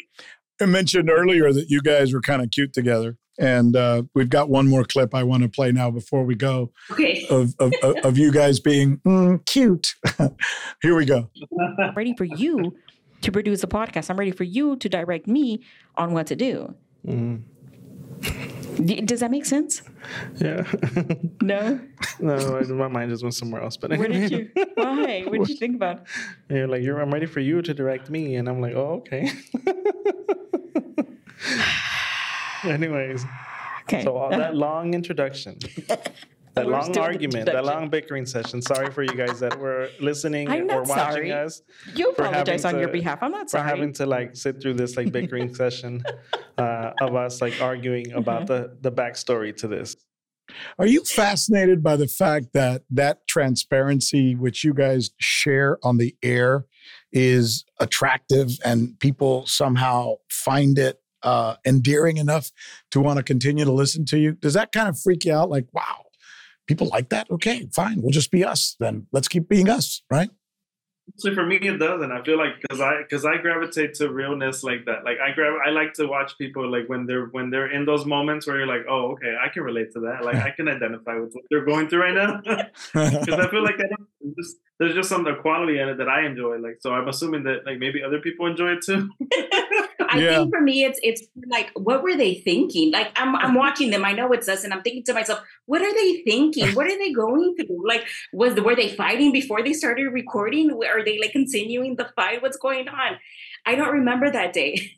[0.61, 3.17] I mentioned earlier that you guys were kind of cute together.
[3.39, 6.71] And uh, we've got one more clip I want to play now before we go
[6.91, 7.25] okay.
[7.29, 7.73] of, of,
[8.03, 9.95] of you guys being mm, cute.
[10.81, 11.29] Here we go.
[11.59, 12.75] I'm ready for you
[13.21, 14.09] to produce a podcast.
[14.09, 15.63] I'm ready for you to direct me
[15.95, 16.75] on what to do.
[17.07, 17.41] Mm.
[18.85, 19.81] Does that make sense?
[20.37, 20.65] Yeah.
[21.41, 21.79] no.
[22.19, 23.77] No, my mind just went somewhere else.
[23.77, 24.49] But where did you?
[24.75, 25.23] Why?
[25.23, 26.07] What did you think about?
[26.49, 26.99] You're like, you're.
[26.99, 29.31] I'm ready for you to direct me, and I'm like, oh, okay.
[32.63, 33.25] Anyways.
[33.85, 34.03] Okay.
[34.03, 35.57] So all that long introduction.
[36.53, 38.61] That long argument, that long bickering session.
[38.61, 41.31] Sorry for you guys that were listening or watching sorry.
[41.31, 41.61] us.
[41.95, 43.19] You apologize on to, your behalf.
[43.21, 43.63] I'm not sorry.
[43.63, 46.03] For having to like sit through this like bickering session
[46.57, 48.17] uh, of us like arguing mm-hmm.
[48.17, 49.95] about the the backstory to this.
[50.77, 56.15] Are you fascinated by the fact that that transparency which you guys share on the
[56.21, 56.65] air
[57.13, 62.51] is attractive and people somehow find it uh, endearing enough
[62.91, 64.33] to want to continue to listen to you?
[64.33, 65.49] Does that kind of freak you out?
[65.49, 66.00] Like, wow,
[66.71, 67.29] people like that?
[67.29, 68.01] Okay, fine.
[68.01, 69.07] We'll just be us then.
[69.11, 70.29] Let's keep being us, right?
[71.17, 72.11] So for me, it doesn't.
[72.11, 75.03] I feel like because I because I gravitate to realness like that.
[75.03, 78.05] Like I grab, I like to watch people like when they're when they're in those
[78.05, 80.23] moments where you're like, oh, okay, I can relate to that.
[80.23, 82.41] Like I can identify with what they're going through right now.
[82.93, 83.89] Because I feel like that
[84.37, 86.57] just, there's just some the quality in it that I enjoy.
[86.57, 89.11] Like so, I'm assuming that like maybe other people enjoy it too.
[90.09, 90.37] I yeah.
[90.37, 92.91] think for me, it's it's like, what were they thinking?
[92.91, 94.03] Like, I'm I'm watching them.
[94.03, 96.73] I know it's us, and I'm thinking to myself, what are they thinking?
[96.73, 97.87] What are they going through?
[97.87, 100.71] Like, was were they fighting before they started recording?
[100.71, 102.41] Are they like continuing the fight?
[102.41, 103.19] What's going on?
[103.67, 104.93] I don't remember that day.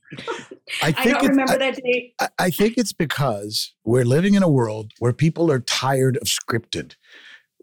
[0.81, 2.13] I, I don't remember I, that day.
[2.21, 6.29] I, I think it's because we're living in a world where people are tired of
[6.29, 6.95] scripted.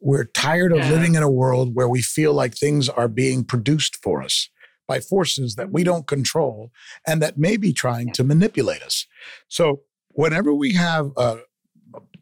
[0.01, 0.91] We're tired of yeah.
[0.91, 4.49] living in a world where we feel like things are being produced for us
[4.89, 5.93] by forces that we mm-hmm.
[5.93, 6.71] don't control
[7.07, 9.07] and that may be trying to manipulate us.
[9.49, 9.83] So,
[10.13, 11.39] whenever we have a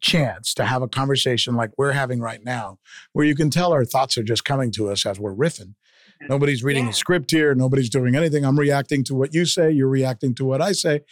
[0.00, 2.78] chance to have a conversation like we're having right now,
[3.12, 5.74] where you can tell our thoughts are just coming to us as we're riffing.
[6.28, 6.90] Nobody's reading yeah.
[6.90, 7.54] a script here.
[7.54, 8.44] Nobody's doing anything.
[8.44, 9.70] I'm reacting to what you say.
[9.70, 11.02] You're reacting to what I say.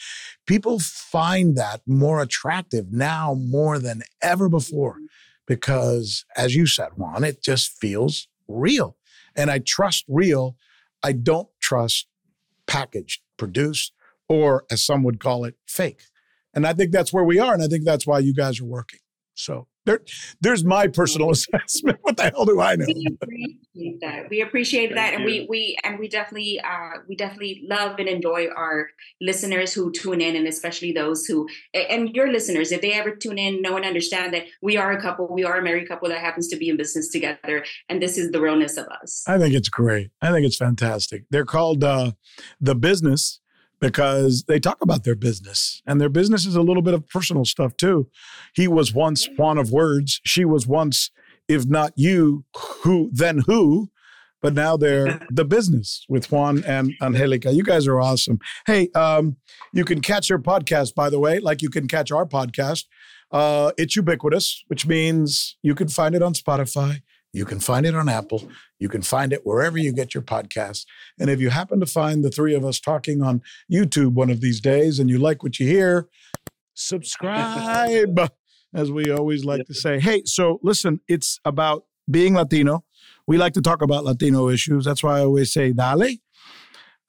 [0.46, 5.04] People find that more attractive now more than ever before mm-hmm.
[5.46, 8.96] Because, as you said, Juan, it just feels real.
[9.34, 10.56] And I trust real
[11.02, 12.08] I don't trust
[12.66, 13.92] packaged, produced,
[14.28, 16.02] or as some would call it, fake.
[16.52, 17.54] And I think that's where we are.
[17.54, 19.00] And I think that's why you guys are working.
[19.34, 20.00] So there,
[20.40, 21.98] there's my personal assessment.
[22.02, 22.84] What the hell do I know?
[22.86, 24.28] We appreciate that.
[24.28, 28.48] We appreciate that, and we we and we definitely uh, we definitely love and enjoy
[28.54, 28.88] our
[29.20, 32.72] listeners who tune in, and especially those who and your listeners.
[32.72, 35.58] If they ever tune in, know and understand that we are a couple, we are
[35.58, 38.76] a married couple that happens to be in business together, and this is the realness
[38.76, 39.24] of us.
[39.26, 40.10] I think it's great.
[40.20, 41.24] I think it's fantastic.
[41.30, 42.12] They're called uh,
[42.60, 43.40] the business
[43.86, 47.44] because they talk about their business and their business is a little bit of personal
[47.44, 48.08] stuff too.
[48.54, 50.20] He was once Juan of words.
[50.24, 51.10] She was once,
[51.46, 52.44] if not you,
[52.82, 53.90] who then who,
[54.42, 57.52] but now they're the business with Juan and Angelica.
[57.52, 58.40] You guys are awesome.
[58.66, 59.36] Hey, um,
[59.72, 62.86] you can catch your podcast, by the way, like you can catch our podcast.
[63.30, 67.02] Uh, it's ubiquitous, which means you can find it on Spotify.
[67.36, 68.48] You can find it on Apple.
[68.78, 70.86] You can find it wherever you get your podcasts.
[71.20, 74.40] And if you happen to find the three of us talking on YouTube one of
[74.40, 76.08] these days and you like what you hear,
[76.72, 78.30] subscribe,
[78.74, 80.00] as we always like to say.
[80.00, 82.84] Hey, so listen, it's about being Latino.
[83.26, 84.86] We like to talk about Latino issues.
[84.86, 86.16] That's why I always say, dale,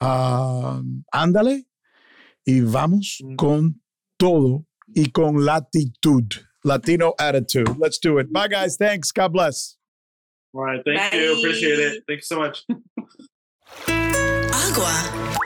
[0.02, 1.64] um, ándale,
[2.46, 3.38] y vamos mm.
[3.38, 3.76] con
[4.20, 6.44] todo y con latitud.
[6.66, 7.78] Latino attitude.
[7.78, 8.34] Let's do it.
[8.34, 8.76] Bye, guys.
[8.76, 9.14] Thanks.
[9.14, 9.77] God bless.
[10.54, 10.82] All right.
[10.86, 11.18] Thank Bye.
[11.18, 11.38] you.
[11.38, 12.04] Appreciate it.
[12.08, 12.64] Thank you so much.
[13.90, 15.38] Agua.